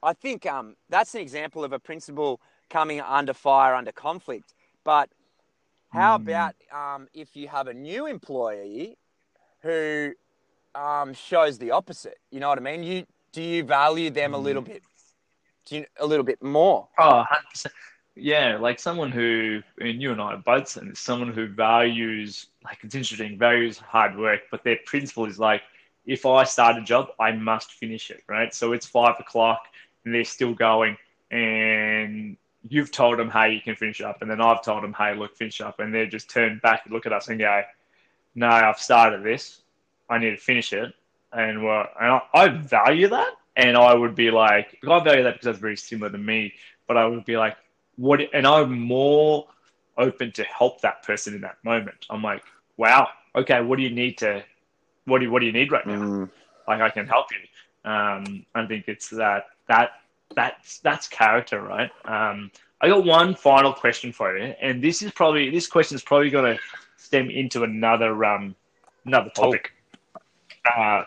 I 0.04 0.14
think 0.14 0.46
um, 0.46 0.76
that's 0.90 1.14
an 1.16 1.22
example 1.22 1.64
of 1.64 1.72
a 1.72 1.80
principle 1.80 2.42
coming 2.70 3.00
under 3.00 3.34
fire, 3.34 3.74
under 3.76 3.92
conflict. 3.92 4.54
But 4.84 5.10
how 5.92 6.18
Mm. 6.18 6.22
about 6.22 6.56
um, 6.72 7.08
if 7.14 7.36
you 7.36 7.48
have 7.48 7.68
a 7.68 7.74
new 7.74 8.06
employee 8.08 8.98
who 9.62 10.14
um, 10.74 11.14
shows 11.14 11.58
the 11.58 11.72
opposite? 11.72 12.18
You 12.32 12.40
know 12.40 12.50
what 12.50 12.58
I 12.58 12.62
mean? 12.62 12.84
You 12.84 13.06
do 13.32 13.42
you 13.42 13.64
value 13.64 14.10
them 14.10 14.34
a 14.34 14.38
little 14.38 14.62
Mm. 14.62 14.66
bit? 14.66 14.84
Do 15.66 15.78
you, 15.78 15.86
a 16.00 16.06
little 16.06 16.26
bit 16.26 16.42
more? 16.44 16.88
Oh, 16.98 17.24
100%. 17.54 17.68
Yeah, 18.16 18.58
like 18.58 18.80
someone 18.80 19.12
who, 19.12 19.62
and 19.80 20.02
you 20.02 20.12
and 20.12 20.22
I 20.22 20.36
are 20.36 20.38
both 20.38 20.74
this, 20.74 21.00
someone 21.00 21.34
who 21.34 21.48
values, 21.48 22.48
like 22.64 22.78
it's 22.82 22.96
interesting, 22.96 23.38
values 23.38 23.78
hard 23.78 24.18
work, 24.18 24.42
but 24.52 24.64
their 24.64 24.78
principle 24.86 25.26
is 25.26 25.38
like, 25.38 25.64
if 26.06 26.26
I 26.26 26.44
start 26.46 26.78
a 26.78 26.82
job, 26.82 27.10
I 27.20 27.32
must 27.34 27.74
finish 27.74 28.12
it, 28.12 28.24
right? 28.28 28.54
So 28.54 28.72
it's 28.72 28.86
five 28.86 29.16
o'clock 29.20 29.66
and 30.06 30.14
they're 30.14 30.24
still 30.24 30.54
going, 30.54 30.96
and 31.32 32.38
you've 32.70 32.92
told 32.92 33.20
them, 33.20 33.30
hey, 33.30 33.54
you 33.54 33.62
can 33.62 33.76
finish 33.76 34.02
up. 34.02 34.22
And 34.22 34.30
then 34.30 34.40
I've 34.40 34.64
told 34.64 34.84
them, 34.84 34.94
hey, 34.94 35.16
look, 35.16 35.36
finish 35.36 35.62
up. 35.62 35.80
And 35.80 35.94
they 35.94 36.06
just 36.06 36.30
turn 36.30 36.60
back 36.64 36.84
and 36.86 36.94
look 36.94 37.06
at 37.06 37.14
us 37.14 37.28
and 37.28 37.40
go, 37.40 37.64
no, 38.36 38.48
I've 38.48 38.80
started 38.80 39.24
this. 39.24 39.62
I 40.10 40.20
need 40.20 40.32
to 40.32 40.38
finish 40.38 40.74
it. 40.74 40.94
And, 41.34 41.64
well, 41.64 41.88
and 42.00 42.12
I, 42.12 42.22
I 42.34 42.48
value 42.50 43.08
that. 43.10 43.34
And 43.58 43.78
I 43.78 43.94
would 43.94 44.16
be 44.16 44.32
like, 44.32 44.78
I 44.84 45.00
value 45.04 45.24
that 45.24 45.34
because 45.34 45.46
that's 45.46 45.60
very 45.60 45.78
similar 45.78 46.12
to 46.12 46.18
me. 46.18 46.54
But 46.88 46.98
I 46.98 47.06
would 47.06 47.26
be 47.26 47.38
like, 47.38 47.58
what? 47.96 48.20
And 48.34 48.46
I'm 48.46 48.80
more 48.80 49.48
open 49.98 50.32
to 50.34 50.44
help 50.44 50.82
that 50.82 51.04
person 51.04 51.34
in 51.34 51.42
that 51.42 51.58
moment. 51.64 52.06
I'm 52.10 52.22
like, 52.22 52.44
wow, 52.78 53.08
okay, 53.36 53.62
what 53.62 53.78
do 53.78 53.84
you 53.84 53.90
need 53.90 54.18
to, 54.20 54.44
what 55.06 55.20
do 55.20 55.26
you, 55.26 55.32
what 55.32 55.40
do 55.40 55.46
you 55.46 55.54
need 55.54 55.72
right 55.72 55.86
now? 55.86 56.00
Mm. 56.00 56.30
Like 56.68 56.82
I 56.82 56.90
can 56.90 57.08
help 57.08 57.28
you. 57.32 57.90
Um, 57.90 58.46
I 58.56 58.66
think 58.66 58.86
it's 58.88 59.10
that 59.10 59.46
that 59.68 59.92
that's 60.36 60.80
that's 60.80 61.08
character, 61.08 61.62
right? 61.62 61.92
Um, 62.06 62.52
I 62.82 62.90
got 62.90 63.06
one 63.06 63.36
final 63.36 63.72
question 63.72 64.12
for 64.12 64.38
you, 64.38 64.54
and 64.62 64.84
this 64.84 65.02
is 65.02 65.12
probably 65.12 65.50
this 65.50 65.68
question 65.68 65.96
is 65.96 66.04
probably 66.04 66.30
going 66.30 66.56
to 66.56 66.62
stem 66.98 67.30
into 67.30 67.64
another 67.64 68.26
um 68.26 68.56
another 69.06 69.30
topic. 69.30 69.72
Uh, 70.76 71.04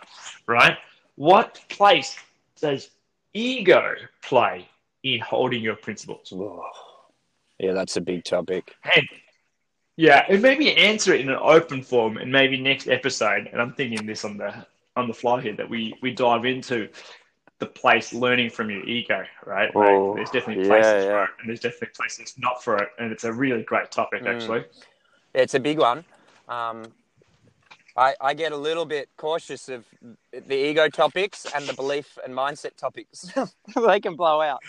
right? 0.47 0.79
What 1.17 1.61
place 1.69 2.17
does 2.61 2.90
ego 3.35 3.94
play 4.23 4.68
in 5.03 5.21
holding 5.21 5.62
your 5.62 5.77
principles? 5.77 6.33
Yeah, 7.59 7.73
that's 7.73 7.97
a 7.97 8.01
big 8.01 8.25
topic. 8.25 8.75
And 8.94 9.07
yeah, 9.97 10.25
and 10.29 10.40
maybe 10.40 10.77
answer 10.77 11.12
it 11.12 11.21
in 11.21 11.29
an 11.29 11.38
open 11.40 11.83
form, 11.83 12.18
and 12.18 12.31
maybe 12.31 12.61
next 12.61 12.88
episode. 12.88 13.49
And 13.51 13.61
I'm 13.61 13.73
thinking 13.73 14.07
this 14.07 14.25
on 14.25 14.37
the 14.37 14.66
on 14.97 15.09
the 15.09 15.14
fly 15.14 15.40
here 15.40 15.57
that 15.57 15.68
we 15.68 15.94
we 16.03 16.12
dive 16.12 16.44
into 16.44 16.88
the 17.59 17.66
place 17.66 18.12
learning 18.12 18.51
from 18.51 18.71
your 18.71 18.85
ego, 18.85 19.25
right? 19.44 19.71
Oh, 19.75 19.81
like, 19.81 20.16
there's 20.16 20.31
definitely 20.31 20.62
yeah, 20.62 20.68
places 20.68 21.05
for 21.05 21.25
it, 21.25 21.31
and 21.40 21.49
there's 21.49 21.61
definitely 21.61 21.88
places 21.97 22.35
not 22.38 22.62
for 22.62 22.77
it, 22.77 22.88
and 23.01 23.11
it's 23.11 23.25
a 23.25 23.33
really 23.33 23.62
great 23.64 23.90
topic 23.90 24.23
Mm. 24.23 24.29
actually. 24.29 24.64
It's 25.35 25.55
a 25.55 25.61
big 25.61 25.79
one. 25.79 26.05
Um, 26.49 26.85
I, 27.99 28.15
I 28.21 28.35
get 28.35 28.53
a 28.53 28.57
little 28.57 28.85
bit 28.87 29.09
cautious 29.17 29.69
of 29.69 29.85
the 30.33 30.55
ego 30.55 30.89
topics 30.89 31.47
and 31.55 31.67
the 31.67 31.73
belief 31.75 32.17
and 32.25 32.33
mindset 32.33 32.77
topics. 32.77 33.33
they 33.75 34.01
can 34.01 34.15
blow 34.15 34.41
out. 34.41 34.63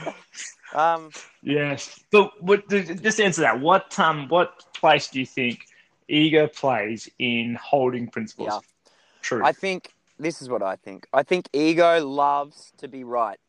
Um, 0.73 1.11
Yes, 1.41 1.99
but 2.11 2.31
what, 2.43 2.67
just 2.69 3.21
answer 3.21 3.41
that. 3.41 3.61
What 3.61 3.97
um 3.97 4.27
what 4.27 4.73
place 4.73 5.07
do 5.07 5.19
you 5.19 5.25
think 5.25 5.65
ego 6.09 6.47
plays 6.47 7.09
in 7.17 7.57
holding 7.61 8.07
principles? 8.07 8.49
Yeah. 8.51 8.59
True. 9.21 9.45
I 9.45 9.53
think 9.53 9.93
this 10.17 10.41
is 10.41 10.49
what 10.49 10.61
I 10.61 10.75
think. 10.75 11.07
I 11.13 11.23
think 11.23 11.47
ego 11.53 12.05
loves 12.05 12.73
to 12.79 12.87
be 12.87 13.03
right. 13.05 13.39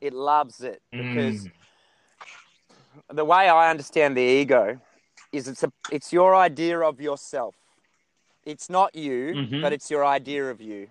It 0.00 0.12
loves 0.12 0.62
it 0.62 0.82
because 0.90 1.46
Mm. 1.46 1.52
the 3.14 3.24
way 3.24 3.48
I 3.48 3.70
understand 3.70 4.16
the 4.16 4.22
ego 4.22 4.80
is 5.32 5.46
it's 5.46 5.62
a 5.62 5.72
it's 5.92 6.12
your 6.12 6.34
idea 6.34 6.80
of 6.80 7.00
yourself. 7.00 7.54
It's 8.48 8.70
not 8.70 8.94
you, 8.94 9.34
Mhm. 9.34 9.60
but 9.60 9.74
it's 9.74 9.90
your 9.90 10.06
idea 10.06 10.50
of 10.50 10.58
you. 10.58 10.88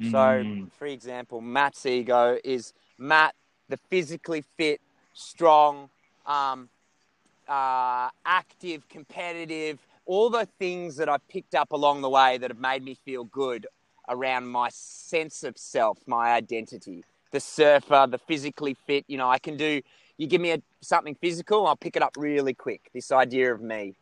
So, 0.00 0.18
Mm. 0.18 0.72
for 0.72 0.86
example, 0.86 1.42
Matt's 1.42 1.84
ego 1.84 2.38
is 2.42 2.72
Matt, 2.96 3.34
the 3.68 3.76
physically 3.76 4.40
fit, 4.56 4.80
strong, 5.12 5.90
um, 6.24 6.70
uh, 7.46 8.08
active, 8.24 8.88
competitive, 8.88 9.78
all 10.06 10.30
the 10.30 10.46
things 10.58 10.96
that 10.96 11.10
I've 11.10 11.26
picked 11.28 11.54
up 11.54 11.72
along 11.72 12.00
the 12.00 12.08
way 12.08 12.38
that 12.38 12.50
have 12.50 12.58
made 12.58 12.82
me 12.82 12.94
feel 12.94 13.24
good 13.24 13.66
around 14.08 14.46
my 14.48 14.70
sense 14.70 15.42
of 15.42 15.58
self, 15.58 15.98
my 16.06 16.32
identity. 16.32 17.04
The 17.30 17.40
surfer, 17.40 18.06
the 18.08 18.18
physically 18.18 18.72
fit, 18.86 19.04
you 19.06 19.18
know, 19.18 19.28
I 19.28 19.38
can 19.38 19.58
do, 19.58 19.82
you 20.16 20.26
give 20.26 20.40
me 20.40 20.52
a, 20.52 20.62
something 20.80 21.14
physical, 21.14 21.66
I'll 21.66 21.76
pick 21.76 21.94
it 21.94 22.02
up 22.02 22.16
really 22.16 22.54
quick. 22.54 22.90
This 22.94 23.12
idea 23.12 23.52
of 23.52 23.60
me. 23.60 23.94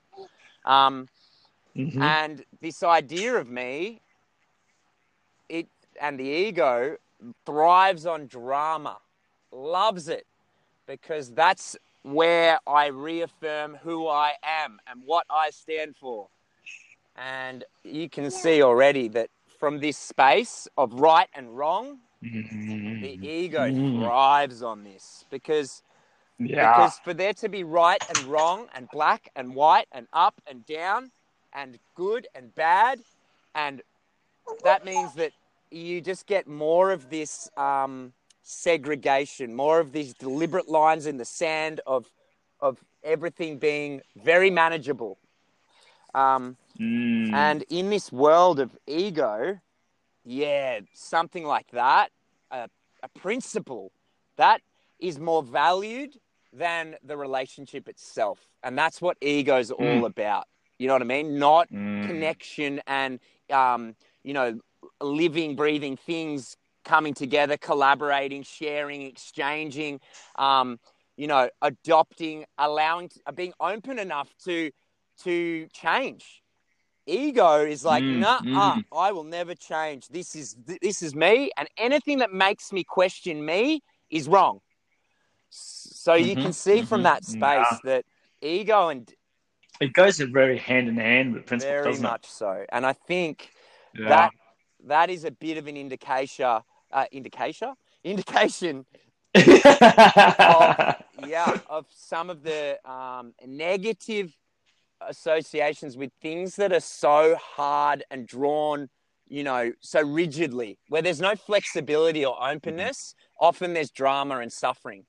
Um, 0.65 1.09
Mhm. 1.77 2.01
and 2.01 2.45
this 2.61 2.83
idea 2.83 3.37
of 3.37 3.49
me, 3.49 4.01
it 5.49 5.67
and 6.01 6.19
the 6.19 6.25
ego 6.25 6.97
thrives 7.45 8.07
on 8.07 8.27
drama, 8.27 8.99
loves 9.53 10.09
it, 10.09 10.27
because 10.87 11.31
that's 11.33 11.77
where 12.03 12.59
I 12.67 12.87
reaffirm 12.87 13.77
who 13.83 14.09
I 14.09 14.33
am 14.43 14.79
and 14.87 15.03
what 15.05 15.27
I 15.31 15.51
stand 15.51 15.97
for. 15.97 16.29
And 17.17 17.65
you 17.85 18.09
can 18.09 18.31
see 18.31 18.63
already 18.63 19.09
that 19.09 19.29
from 19.59 19.81
this 19.81 19.99
space 19.99 20.67
of 20.79 20.95
right 20.95 21.29
and 21.35 21.57
wrong, 21.57 21.99
Mhm. 22.23 23.03
the 23.03 23.19
ego 23.27 23.71
Mm. 23.71 24.01
thrives 24.01 24.63
on 24.63 24.85
this 24.85 25.25
because 25.31 25.83
Yeah. 26.39 26.73
because 26.73 26.99
for 27.01 27.13
there 27.13 27.35
to 27.35 27.49
be 27.49 27.65
right 27.65 28.03
and 28.09 28.27
wrong 28.27 28.69
and 28.75 28.89
black 28.91 29.31
and 29.37 29.55
white 29.55 29.89
and 29.93 30.07
up 30.13 30.41
and 30.47 30.65
down 30.65 31.11
and 31.53 31.79
good 31.95 32.27
and 32.35 32.55
bad, 32.55 33.01
and 33.55 33.83
that 34.65 34.85
means 34.85 35.15
that 35.15 35.33
you 35.71 36.01
just 36.01 36.27
get 36.27 36.47
more 36.49 36.91
of 36.91 37.11
this 37.11 37.49
um, 37.57 38.13
segregation, 38.43 39.55
more 39.55 39.81
of 39.81 39.93
these 39.93 40.15
deliberate 40.15 40.69
lines 40.69 41.07
in 41.07 41.17
the 41.17 41.25
sand 41.25 41.81
of 41.87 42.07
of 42.61 42.79
everything 43.03 43.59
being 43.59 44.03
very 44.17 44.51
manageable. 44.51 45.19
Um, 46.15 46.57
Mm. 46.81 47.35
and 47.35 47.65
in 47.69 47.91
this 47.91 48.11
world 48.11 48.61
of 48.61 48.77
ego, 48.87 49.61
yeah, 50.25 50.81
something 50.95 51.45
like 51.45 51.71
that, 51.73 52.11
a, 52.51 52.69
a 53.03 53.09
principle 53.09 53.93
that 54.37 54.63
is 54.99 55.19
more 55.19 55.43
valued 55.43 56.19
than 56.53 56.97
the 57.05 57.17
relationship 57.17 57.89
itself. 57.89 58.39
And 58.63 58.79
that's 58.79 59.01
what 59.03 59.19
ego's 59.21 59.71
all 59.71 60.05
about. 60.07 60.47
You 60.81 60.87
know 60.89 60.95
what 60.95 61.03
I 61.03 61.07
mean? 61.07 61.39
Not 61.39 61.69
Mm. 61.73 62.01
connection 62.03 62.81
and, 62.87 63.21
um, 63.53 63.95
you 64.25 64.33
know, 64.33 64.59
living, 65.01 65.55
breathing 65.55 65.97
things 65.97 66.57
coming 66.85 67.13
together, 67.13 67.59
collaborating, 67.59 68.43
sharing, 68.43 69.03
exchanging, 69.03 70.01
um, 70.37 70.81
you 71.19 71.27
know, 71.27 71.51
adopting, 71.61 72.47
allowing, 72.59 73.11
being 73.35 73.53
open 73.61 73.99
enough 73.99 74.35
to 74.45 74.71
to 75.25 75.69
change. 75.75 76.43
Ego 77.07 77.65
is 77.67 77.85
like, 77.85 78.07
Mm, 78.07 78.23
nah, 78.23 78.41
mm. 78.45 78.85
I 78.93 79.13
will 79.13 79.25
never 79.25 79.55
change. 79.55 80.09
This 80.09 80.35
is 80.35 80.57
this 80.83 81.03
is 81.03 81.15
me, 81.15 81.51
and 81.59 81.69
anything 81.77 82.19
that 82.21 82.33
makes 82.33 82.73
me 82.73 82.85
question 82.85 83.45
me 83.45 83.83
is 84.11 84.29
wrong. 84.29 84.61
So 85.51 86.15
you 86.15 86.37
Mhm, 86.37 86.37
can 86.37 86.53
see 86.53 86.83
from 86.83 87.03
mhm, 87.03 87.05
that 87.05 87.25
space 87.25 87.81
yeah. 87.81 87.81
that 87.85 88.05
ego 88.41 88.89
and 88.89 89.13
It 89.81 89.93
goes 89.95 90.19
very 90.19 90.59
hand 90.59 90.89
in 90.89 90.97
hand 90.97 91.35
with 91.35 91.47
principle, 91.47 91.75
very 91.75 91.91
doesn't 91.91 92.03
much 92.03 92.27
so, 92.27 92.65
and 92.71 92.85
I 92.85 92.93
think 92.93 93.51
it? 93.95 94.09
that 94.09 94.31
that 94.87 95.11
is 95.11 95.25
a 95.25 95.31
bit 95.31 95.57
of 95.57 95.67
an 95.67 95.77
indication, 95.85 96.45
uh, 96.93 97.05
indication, 97.13 97.75
indication 98.05 98.87
Yeah. 99.35 100.85
yeah, 101.27 101.59
of 101.69 101.87
some 101.95 102.31
of 102.31 102.43
the 102.43 102.79
um, 102.91 103.35
negative 103.47 104.37
associations 105.07 105.97
with 105.97 106.11
things 106.21 106.57
that 106.57 106.73
are 106.73 106.81
so 106.81 107.37
hard 107.37 108.05
and 108.11 108.27
drawn, 108.27 108.89
you 109.29 109.45
know, 109.45 109.73
so 109.81 110.03
rigidly, 110.03 110.79
where 110.89 111.03
there's 111.03 111.21
no 111.21 111.35
flexibility 111.37 112.25
or 112.25 112.37
openness. 112.43 113.15
Often 113.41 113.75
there's 113.75 113.91
drama 113.91 114.39
and 114.39 114.53
suffering. 114.53 115.05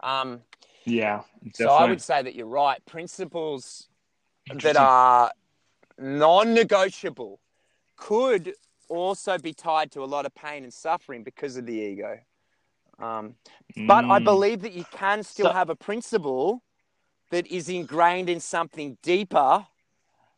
Um, 0.00 0.40
yeah. 0.84 1.22
so 1.54 1.68
I 1.70 1.84
would 1.88 2.00
say 2.02 2.22
that 2.22 2.34
you're 2.34 2.46
right. 2.46 2.84
Principles 2.86 3.88
that 4.62 4.76
are 4.76 5.30
non-negotiable 5.98 7.40
could 7.96 8.54
also 8.88 9.38
be 9.38 9.52
tied 9.52 9.90
to 9.92 10.02
a 10.02 10.06
lot 10.06 10.26
of 10.26 10.34
pain 10.34 10.64
and 10.64 10.72
suffering 10.72 11.22
because 11.22 11.56
of 11.56 11.66
the 11.66 11.72
ego. 11.72 12.18
Um, 12.98 13.36
but 13.86 14.04
I 14.04 14.18
Mm. 14.18 14.24
believe 14.24 14.62
that 14.62 14.72
you 14.72 14.84
can 14.90 15.22
still 15.22 15.46
So- 15.46 15.52
have 15.52 15.70
a 15.70 15.76
principle 15.76 16.62
that 17.30 17.46
is 17.46 17.68
ingrained 17.68 18.28
in 18.28 18.40
something 18.40 18.98
deeper 19.02 19.66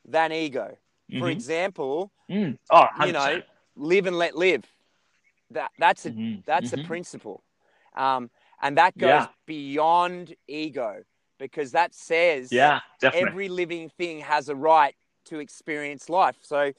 than 0.04 0.32
ego. 0.32 0.76
For 1.18 1.28
Mhm. 1.28 1.32
example, 1.32 2.12
Mm. 2.30 2.58
Oh, 2.70 2.86
you 3.04 3.12
know, 3.12 3.42
live 3.76 4.06
and 4.06 4.16
let 4.16 4.36
live. 4.36 4.64
That 5.50 5.72
that's 5.78 6.06
a 6.06 6.10
Mhm, 6.10 6.44
that's 6.44 6.72
a 6.72 6.78
mhm. 6.78 6.84
principle, 6.84 7.44
um, 7.94 8.30
and 8.62 8.76
that 8.78 8.96
goes 8.96 9.08
Yeah. 9.08 9.28
beyond 9.46 10.34
ego 10.46 11.02
because 11.38 11.72
that 11.72 11.94
says 11.94 12.52
Yeah, 12.52 12.80
definitely. 13.00 13.28
every 13.28 13.48
living 13.48 13.88
thing 13.88 14.20
has 14.20 14.48
a 14.48 14.54
right 14.56 14.94
to 15.26 15.38
experience 15.38 16.08
life. 16.08 16.36
So, 16.42 16.72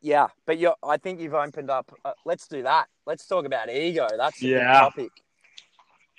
yeah, 0.00 0.28
but 0.46 0.58
you 0.58 0.72
I 0.82 0.96
think 0.96 1.20
you've 1.20 1.34
opened 1.34 1.70
up. 1.70 1.92
Uh, 2.04 2.12
let's 2.24 2.46
do 2.48 2.62
that. 2.62 2.86
Let's 3.06 3.26
talk 3.26 3.44
about 3.44 3.70
ego. 3.70 4.08
That's 4.16 4.42
a 4.42 4.46
Yeah. 4.48 4.72
topic. 4.72 5.10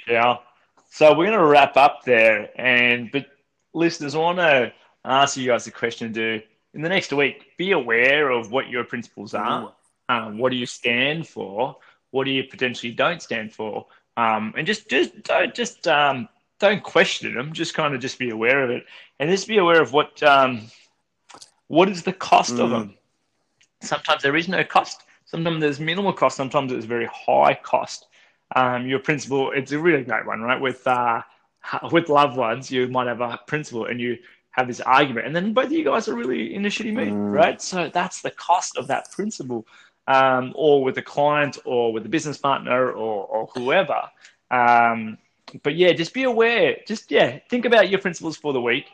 Yeah. 0.07 0.37
So 0.89 1.09
we're 1.17 1.27
going 1.27 1.37
to 1.39 1.45
wrap 1.45 1.77
up 1.77 2.03
there. 2.05 2.49
And, 2.59 3.11
but 3.11 3.25
listeners, 3.73 4.15
I 4.15 4.19
want 4.19 4.37
to 4.39 4.73
ask 5.05 5.37
you 5.37 5.47
guys 5.47 5.67
a 5.67 5.71
question 5.71 6.13
to 6.13 6.39
do 6.39 6.45
in 6.73 6.81
the 6.81 6.89
next 6.89 7.11
week. 7.13 7.57
Be 7.57 7.71
aware 7.71 8.29
of 8.29 8.51
what 8.51 8.69
your 8.69 8.83
principles 8.83 9.33
are. 9.33 9.73
Um, 10.09 10.37
what 10.37 10.51
do 10.51 10.57
you 10.57 10.65
stand 10.65 11.27
for? 11.27 11.77
What 12.11 12.25
do 12.25 12.31
you 12.31 12.43
potentially 12.43 12.93
don't 12.93 13.21
stand 13.21 13.53
for? 13.53 13.87
Um, 14.17 14.53
and 14.57 14.65
just, 14.67 14.89
just 14.89 15.23
don't, 15.23 15.53
just, 15.55 15.87
um, 15.87 16.27
don't 16.59 16.83
question 16.83 17.33
them. 17.33 17.53
Just 17.53 17.73
kind 17.73 17.93
of 17.95 18.01
just 18.01 18.19
be 18.19 18.29
aware 18.29 18.63
of 18.63 18.69
it. 18.69 18.85
And 19.19 19.29
just 19.29 19.47
be 19.47 19.57
aware 19.57 19.81
of 19.81 19.91
what, 19.93 20.21
um, 20.23 20.61
what 21.67 21.89
is 21.89 22.03
the 22.03 22.13
cost 22.13 22.59
of 22.59 22.69
Mm. 22.69 22.71
them. 22.71 22.93
Sometimes 23.81 24.21
there 24.23 24.35
is 24.35 24.47
no 24.47 24.63
cost. 24.63 25.03
Sometimes 25.25 25.59
there's 25.61 25.79
minimal 25.79 26.13
cost. 26.13 26.37
Sometimes 26.37 26.71
it's 26.71 26.85
very 26.85 27.09
high 27.11 27.55
cost 27.55 28.07
um, 28.55 28.85
your 28.85 28.99
principle 28.99 29.51
it's 29.51 29.71
a 29.71 29.79
really 29.79 30.03
great 30.03 30.25
one 30.25 30.41
right 30.41 30.59
with 30.61 30.85
uh, 30.87 31.21
with 31.91 32.09
loved 32.09 32.37
ones 32.37 32.69
you 32.71 32.87
might 32.87 33.07
have 33.07 33.21
a 33.21 33.39
principle 33.47 33.85
and 33.85 33.99
you 33.99 34.17
have 34.51 34.67
this 34.67 34.81
argument 34.81 35.25
and 35.25 35.35
then 35.35 35.53
both 35.53 35.65
of 35.65 35.71
you 35.71 35.83
guys 35.83 36.07
are 36.07 36.15
really 36.15 36.53
in 36.53 36.65
a 36.65 36.69
shitty 36.69 36.93
mood 36.93 37.13
Mm. 37.13 37.31
right 37.33 37.61
so 37.61 37.89
that's 37.91 38.21
the 38.21 38.31
cost 38.31 38.77
of 38.77 38.87
that 38.87 39.11
principle 39.11 39.65
um, 40.07 40.53
or 40.55 40.83
with 40.83 40.97
a 40.97 41.01
client 41.01 41.57
or 41.65 41.93
with 41.93 42.05
a 42.05 42.09
business 42.09 42.37
partner 42.37 42.91
or, 42.91 43.25
or 43.25 43.47
whoever 43.53 44.01
um, 44.51 45.17
but 45.63 45.75
yeah 45.75 45.91
just 45.93 46.13
be 46.13 46.23
aware 46.23 46.77
just 46.87 47.11
yeah 47.11 47.39
think 47.49 47.65
about 47.65 47.89
your 47.89 47.99
principles 47.99 48.37
for 48.37 48.53
the 48.53 48.61
week 48.61 48.85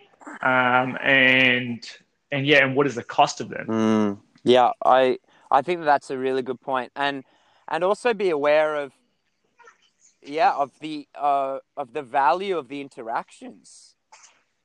um, 0.42 0.98
and 1.02 1.90
and 2.32 2.46
yeah 2.46 2.64
and 2.64 2.76
what 2.76 2.86
is 2.88 2.96
the 2.96 3.04
cost 3.04 3.42
of 3.42 3.50
them 3.50 3.68
Mm. 3.68 4.20
Yeah, 4.44 4.72
I 4.86 5.20
I 5.52 5.62
think 5.62 5.84
that's 5.84 6.10
a 6.10 6.18
really 6.18 6.42
good 6.42 6.62
point, 6.62 6.92
and 6.96 7.24
and 7.68 7.84
also 7.84 8.14
be 8.14 8.30
aware 8.30 8.76
of 8.76 8.94
yeah 10.22 10.54
of 10.54 10.72
the 10.80 11.08
uh, 11.16 11.60
of 11.78 11.94
the 11.94 12.02
value 12.02 12.58
of 12.58 12.68
the 12.68 12.82
interactions. 12.82 13.96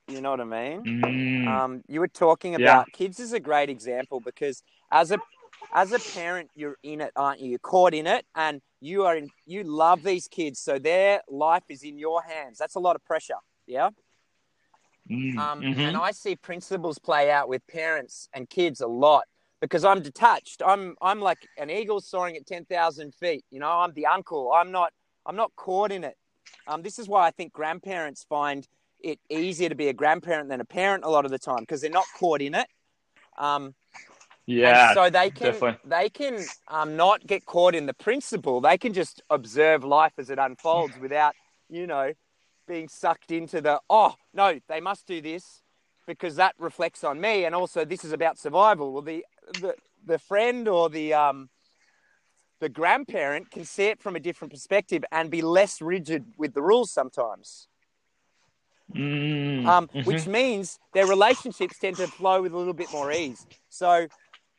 You 0.07 0.21
know 0.21 0.31
what 0.31 0.41
I 0.41 0.45
mean? 0.45 1.01
Mm, 1.03 1.47
Um, 1.47 1.83
you 1.87 1.99
were 1.99 2.07
talking 2.07 2.53
Yeah. 2.53 2.57
about 2.61 2.91
kids 2.93 3.19
is 3.19 3.33
a 3.33 3.39
great 3.39 3.69
example 3.69 4.19
because 4.19 4.63
as 4.91 5.11
a 5.11 5.19
as 5.73 5.91
a 5.91 5.99
parent, 5.99 6.49
you're 6.55 6.77
in 6.83 7.01
it, 7.01 7.11
aren't 7.15 7.39
you? 7.41 7.49
You're 7.49 7.59
caught 7.59 7.93
in 7.93 8.07
it, 8.07 8.25
and 8.35 8.61
you 8.81 9.05
are 9.05 9.15
in. 9.17 9.29
You 9.45 9.63
love 9.63 10.03
these 10.03 10.27
kids, 10.27 10.59
so 10.59 10.79
their 10.79 11.21
life 11.29 11.63
is 11.69 11.83
in 11.83 11.97
your 11.97 12.21
hands. 12.23 12.57
That's 12.57 12.75
a 12.75 12.79
lot 12.79 12.95
of 12.95 13.03
pressure. 13.03 13.35
Yeah. 13.67 13.89
mm, 15.09 15.37
Um, 15.37 15.61
mhm. 15.61 15.77
And 15.79 15.97
I 15.97 16.11
see 16.11 16.35
principles 16.35 16.99
play 16.99 17.31
out 17.31 17.49
with 17.49 17.65
parents 17.67 18.29
and 18.33 18.49
kids 18.49 18.81
a 18.81 18.87
lot 18.87 19.23
because 19.61 19.83
I'm 19.85 20.01
detached. 20.01 20.61
I'm 20.65 20.95
I'm 21.01 21.19
like 21.19 21.47
an 21.57 21.69
eagle 21.69 21.99
soaring 22.01 22.35
at 22.37 22.45
ten 22.45 22.65
thousand 22.65 23.13
feet. 23.15 23.43
You 23.51 23.59
know, 23.59 23.69
I'm 23.69 23.93
the 23.93 24.05
uncle. 24.05 24.51
I'm 24.53 24.71
not 24.71 24.93
I'm 25.25 25.35
not 25.35 25.51
caught 25.55 25.91
in 25.91 26.03
it. 26.03 26.15
Um, 26.67 26.81
this 26.83 26.99
is 26.99 27.07
why 27.07 27.25
I 27.25 27.31
think 27.31 27.53
grandparents 27.53 28.23
find 28.29 28.67
it 28.99 29.19
easier 29.29 29.69
to 29.69 29.75
be 29.75 29.87
a 29.89 29.93
grandparent 29.93 30.49
than 30.49 30.61
a 30.61 30.65
parent 30.65 31.03
a 31.03 31.09
lot 31.09 31.25
of 31.25 31.31
the 31.31 31.39
time 31.39 31.59
because 31.59 31.81
they're 31.81 31.89
not 31.91 32.05
caught 32.17 32.41
in 32.41 32.55
it. 32.55 32.67
Um, 33.37 33.75
yeah 34.45 34.89
and 34.89 34.95
so 34.95 35.09
they 35.09 35.29
can 35.29 35.51
definitely. 35.51 35.89
they 35.89 36.09
can 36.09 36.45
um, 36.67 36.95
not 36.95 37.25
get 37.25 37.45
caught 37.45 37.75
in 37.75 37.85
the 37.85 37.93
principle. 37.93 38.61
They 38.61 38.77
can 38.77 38.93
just 38.93 39.21
observe 39.29 39.83
life 39.83 40.13
as 40.17 40.29
it 40.29 40.39
unfolds 40.39 40.97
without 40.99 41.33
you 41.69 41.87
know 41.87 42.13
being 42.67 42.87
sucked 42.87 43.31
into 43.31 43.61
the 43.61 43.79
oh 43.89 44.15
no 44.33 44.59
they 44.67 44.79
must 44.79 45.07
do 45.07 45.21
this 45.21 45.61
because 46.07 46.35
that 46.35 46.53
reflects 46.59 47.03
on 47.03 47.19
me 47.19 47.45
and 47.45 47.55
also 47.55 47.85
this 47.85 48.03
is 48.03 48.11
about 48.11 48.37
survival. 48.37 48.93
Well 48.93 49.01
the 49.01 49.25
the, 49.61 49.75
the 50.05 50.19
friend 50.19 50.67
or 50.67 50.89
the 50.89 51.13
um, 51.13 51.49
the 52.59 52.69
grandparent 52.69 53.51
can 53.51 53.65
see 53.65 53.85
it 53.85 54.01
from 54.01 54.15
a 54.15 54.19
different 54.19 54.51
perspective 54.51 55.03
and 55.11 55.29
be 55.29 55.41
less 55.41 55.81
rigid 55.81 56.25
with 56.37 56.53
the 56.53 56.61
rules 56.61 56.91
sometimes. 56.91 57.67
Mm, 58.93 59.65
um, 59.65 59.87
mhm. 59.87 60.05
which 60.05 60.27
means 60.27 60.79
their 60.93 61.07
relationships 61.07 61.79
tend 61.79 61.97
to 61.97 62.07
flow 62.07 62.41
with 62.43 62.53
a 62.53 62.57
little 62.57 62.73
bit 62.73 62.91
more 62.91 63.11
ease. 63.11 63.45
So 63.67 64.07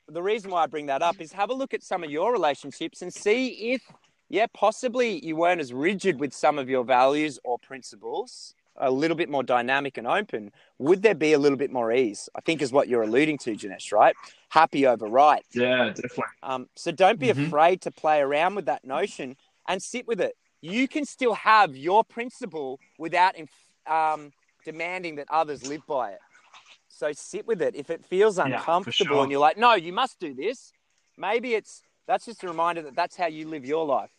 the 0.09 0.23
reason 0.23 0.51
why 0.51 0.63
I 0.63 0.67
bring 0.67 0.87
that 0.87 1.03
up 1.03 1.21
is 1.21 1.33
have 1.33 1.51
a 1.51 1.55
look 1.55 1.75
at 1.75 1.83
some 1.83 2.05
of 2.05 2.11
your 2.11 2.33
relationships 2.33 3.03
and 3.03 3.13
see 3.13 3.73
if, 3.73 3.83
yeah, 4.29 4.47
possibly 4.55 5.25
you 5.25 5.37
weren't 5.37 5.61
as 5.61 5.73
rigid 5.73 6.21
with 6.21 6.33
some 6.33 6.59
of 6.59 6.69
your 6.69 6.85
values 6.85 7.39
or 7.45 7.59
principles, 7.59 8.55
a 8.77 8.91
little 8.91 9.17
bit 9.17 9.29
more 9.29 9.43
dynamic 9.43 9.97
and 9.99 10.07
open. 10.07 10.53
Would 10.79 11.03
there 11.03 11.15
be 11.15 11.33
a 11.33 11.39
little 11.39 11.59
bit 11.59 11.73
more 11.73 11.93
ease? 11.93 12.29
I 12.37 12.41
think 12.41 12.63
is 12.63 12.73
what 12.73 12.89
you're 12.89 13.03
alluding 13.03 13.39
to, 13.39 13.53
Janesh, 13.55 13.93
right? 13.93 14.15
Happy 14.51 14.87
over 14.87 15.07
right. 15.07 15.45
yeah, 15.53 15.89
definitely. 15.89 16.25
Um, 16.43 16.69
so 16.77 16.93
don't 16.93 17.19
be 17.19 17.29
Mhm. 17.29 17.47
afraid 17.47 17.81
to 17.83 17.91
play 17.91 18.21
around 18.21 18.55
with 18.55 18.67
that 18.67 18.85
notion 18.85 19.37
and 19.67 19.83
sit 19.83 20.07
with 20.07 20.21
it. 20.21 20.37
You 20.61 20.89
can 20.89 21.05
still 21.05 21.35
have 21.35 21.77
your 21.77 22.05
principle 22.05 22.79
without 22.99 23.35
um, 23.87 24.33
demanding 24.65 25.17
that 25.17 25.29
others 25.31 25.67
live 25.67 25.87
by 25.87 26.13
it. 26.13 26.19
So 26.97 27.13
sit 27.13 27.47
with 27.47 27.61
it. 27.61 27.77
If 27.77 27.91
it 27.91 28.03
feels 28.07 28.39
Yeah, 28.39 28.45
uncomfortable 28.45 29.17
sure. 29.17 29.23
and 29.23 29.31
you're 29.31 29.41
like, 29.41 29.59
no, 29.59 29.75
you 29.75 29.93
must 29.93 30.19
do 30.19 30.33
this, 30.33 30.73
maybe 31.19 31.55
it's 31.55 31.83
that's 32.07 32.25
just 32.25 32.43
a 32.43 32.49
reminder 32.49 32.81
that 32.83 32.97
that's 32.97 33.17
how 33.17 33.27
you 33.27 33.47
live 33.49 33.67
your 33.67 33.85
life. 33.85 34.11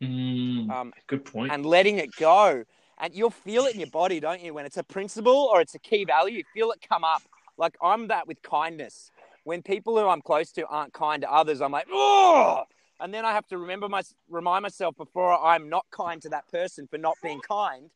Mm, 0.00 0.70
Um, 0.70 0.92
good 1.08 1.24
point. 1.24 1.52
and 1.52 1.66
letting 1.66 1.98
it 1.98 2.14
go. 2.16 2.64
And 2.98 3.14
you'll 3.14 3.30
feel 3.30 3.64
it 3.64 3.74
in 3.74 3.80
your 3.80 3.90
body, 3.90 4.20
don't 4.20 4.40
you? 4.40 4.54
When 4.54 4.64
it's 4.64 4.76
a 4.76 4.84
principle 4.84 5.50
or 5.52 5.60
it's 5.60 5.74
a 5.74 5.78
key 5.80 6.04
value, 6.04 6.38
you 6.38 6.44
feel 6.54 6.70
it 6.70 6.78
come 6.88 7.02
up. 7.02 7.22
Like 7.58 7.76
I'm 7.82 8.06
that 8.08 8.28
with 8.28 8.40
kindness. 8.42 9.10
When 9.42 9.62
people 9.62 9.98
who 9.98 10.06
I'm 10.06 10.22
close 10.22 10.52
to 10.52 10.66
aren't 10.66 10.92
kind 10.92 11.22
to 11.22 11.32
others, 11.32 11.60
I'm 11.60 11.72
like, 11.72 11.88
oh, 11.90 12.62
and 13.00 13.12
then 13.12 13.24
I 13.24 13.32
have 13.32 13.46
to 13.48 13.58
remember 13.58 13.88
my 13.88 14.02
remind 14.30 14.62
myself 14.62 14.96
before 14.96 15.36
I'm 15.36 15.68
not 15.68 15.86
kind 15.90 16.22
to 16.22 16.28
that 16.28 16.46
person 16.48 16.86
for 16.86 16.98
not 16.98 17.16
being 17.22 17.40
kind, 17.40 17.90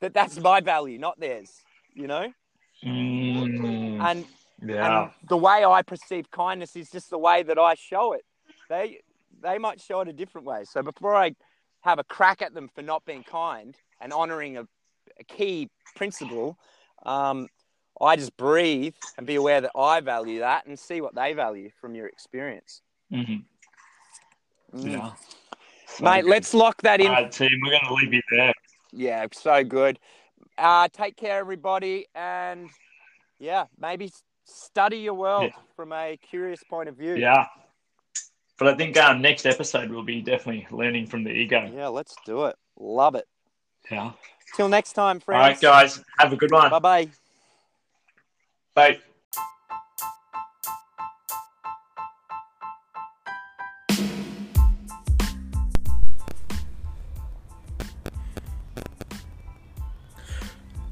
that 0.00 0.14
that's 0.14 0.38
my 0.40 0.60
value, 0.60 0.98
not 0.98 1.20
theirs. 1.20 1.62
You 1.94 2.06
know, 2.06 2.32
Mm, 2.84 4.00
and 4.00 4.24
yeah. 4.66 5.02
and 5.02 5.10
the 5.28 5.36
way 5.36 5.64
I 5.64 5.82
perceive 5.82 6.30
kindness 6.30 6.76
is 6.76 6.90
just 6.90 7.10
the 7.10 7.18
way 7.18 7.42
that 7.42 7.58
I 7.58 7.74
show 7.74 8.12
it. 8.14 8.24
They 8.68 9.00
they 9.42 9.58
might 9.58 9.80
show 9.80 10.00
it 10.00 10.08
a 10.08 10.12
different 10.12 10.46
way. 10.46 10.64
So 10.64 10.82
before 10.82 11.14
I 11.14 11.34
have 11.82 11.98
a 11.98 12.04
crack 12.04 12.42
at 12.42 12.54
them 12.54 12.68
for 12.74 12.82
not 12.82 13.04
being 13.04 13.22
kind 13.22 13.74
and 14.00 14.12
honoring 14.12 14.56
a, 14.56 14.66
a 15.18 15.24
key 15.24 15.68
principle, 15.94 16.58
um, 17.04 17.48
I 18.00 18.16
just 18.16 18.36
breathe 18.36 18.94
and 19.18 19.26
be 19.26 19.34
aware 19.34 19.60
that 19.60 19.72
I 19.76 20.00
value 20.00 20.40
that 20.40 20.66
and 20.66 20.78
see 20.78 21.00
what 21.00 21.14
they 21.14 21.32
value 21.32 21.70
from 21.80 21.94
your 21.94 22.06
experience. 22.06 22.82
Mhm. 23.12 23.44
Mm. 24.74 24.90
Yeah. 24.90 25.10
Mate, 26.00 26.24
let's 26.24 26.54
lock 26.54 26.80
that 26.82 27.00
in. 27.00 27.08
All 27.08 27.14
right, 27.14 27.32
team, 27.32 27.50
we're 27.62 27.70
going 27.70 27.84
to 27.84 27.94
leave 27.94 28.14
you 28.14 28.22
there. 28.30 28.54
Yeah, 28.92 29.26
so 29.32 29.62
good. 29.64 29.98
Uh, 30.60 30.88
take 30.92 31.16
care, 31.16 31.38
everybody, 31.38 32.06
and 32.14 32.68
yeah, 33.38 33.64
maybe 33.78 34.12
study 34.44 34.98
your 34.98 35.14
world 35.14 35.44
Yeah. 35.44 35.62
from 35.74 35.92
a 35.92 36.18
curious 36.18 36.62
point 36.68 36.88
of 36.88 36.96
view. 36.96 37.14
Yeah. 37.14 37.46
But 38.58 38.68
I 38.68 38.74
think 38.76 38.96
our 38.98 39.14
next 39.14 39.46
episode 39.46 39.90
will 39.90 40.02
be 40.02 40.20
definitely 40.20 40.66
learning 40.70 41.06
from 41.06 41.24
the 41.24 41.30
ego. 41.30 41.70
Yeah, 41.74 41.88
let's 41.88 42.14
do 42.26 42.44
it. 42.44 42.56
Love 42.78 43.14
it. 43.14 43.26
Yeah. 43.90 44.12
Till 44.54 44.68
next 44.68 44.92
time, 44.92 45.18
friends. 45.20 45.64
All 45.64 45.72
right, 45.72 45.82
guys. 45.82 46.04
Have 46.18 46.32
a 46.32 46.36
good 46.36 46.50
one. 46.50 46.70
Bye 46.70 46.78
bye 46.78 47.08
bye. 48.74 49.00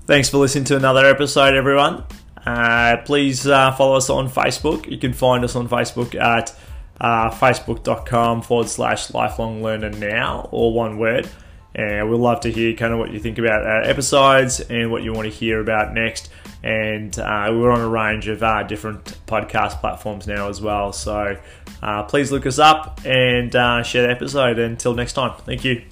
Thanks 0.08 0.30
for 0.30 0.38
listening 0.38 0.64
to 0.64 0.76
another 0.76 1.04
episode, 1.04 1.52
everyone. 1.52 2.02
Uh, 2.46 2.96
please 3.04 3.46
uh, 3.46 3.72
follow 3.72 3.94
us 3.98 4.08
on 4.08 4.30
Facebook. 4.30 4.90
You 4.90 4.96
can 4.96 5.12
find 5.12 5.44
us 5.44 5.54
on 5.54 5.68
Facebook 5.68 6.14
at 6.14 6.58
uh, 6.98 7.28
facebook.com 7.30 8.40
forward 8.40 8.70
slash 8.70 9.12
lifelong 9.12 9.62
learner 9.62 9.90
now, 9.90 10.48
or 10.50 10.72
one 10.72 10.96
word. 10.96 11.28
And 11.74 12.08
we'd 12.08 12.16
love 12.16 12.40
to 12.40 12.50
hear 12.50 12.74
kind 12.74 12.94
of 12.94 12.98
what 12.98 13.12
you 13.12 13.18
think 13.18 13.36
about 13.36 13.66
our 13.66 13.82
episodes 13.82 14.60
and 14.60 14.90
what 14.90 15.02
you 15.02 15.12
want 15.12 15.30
to 15.30 15.30
hear 15.30 15.60
about 15.60 15.92
next. 15.92 16.30
And 16.62 17.16
uh, 17.18 17.48
we're 17.50 17.70
on 17.70 17.82
a 17.82 17.88
range 17.90 18.28
of 18.28 18.42
uh, 18.42 18.62
different 18.62 19.04
podcast 19.26 19.80
platforms 19.80 20.26
now 20.26 20.48
as 20.48 20.62
well. 20.62 20.94
So 20.94 21.36
uh, 21.82 22.04
please 22.04 22.32
look 22.32 22.46
us 22.46 22.58
up 22.58 22.98
and 23.04 23.52
share 23.84 24.06
the 24.06 24.10
episode. 24.10 24.58
Until 24.58 24.94
next 24.94 25.12
time, 25.12 25.38
thank 25.44 25.66
you. 25.66 25.82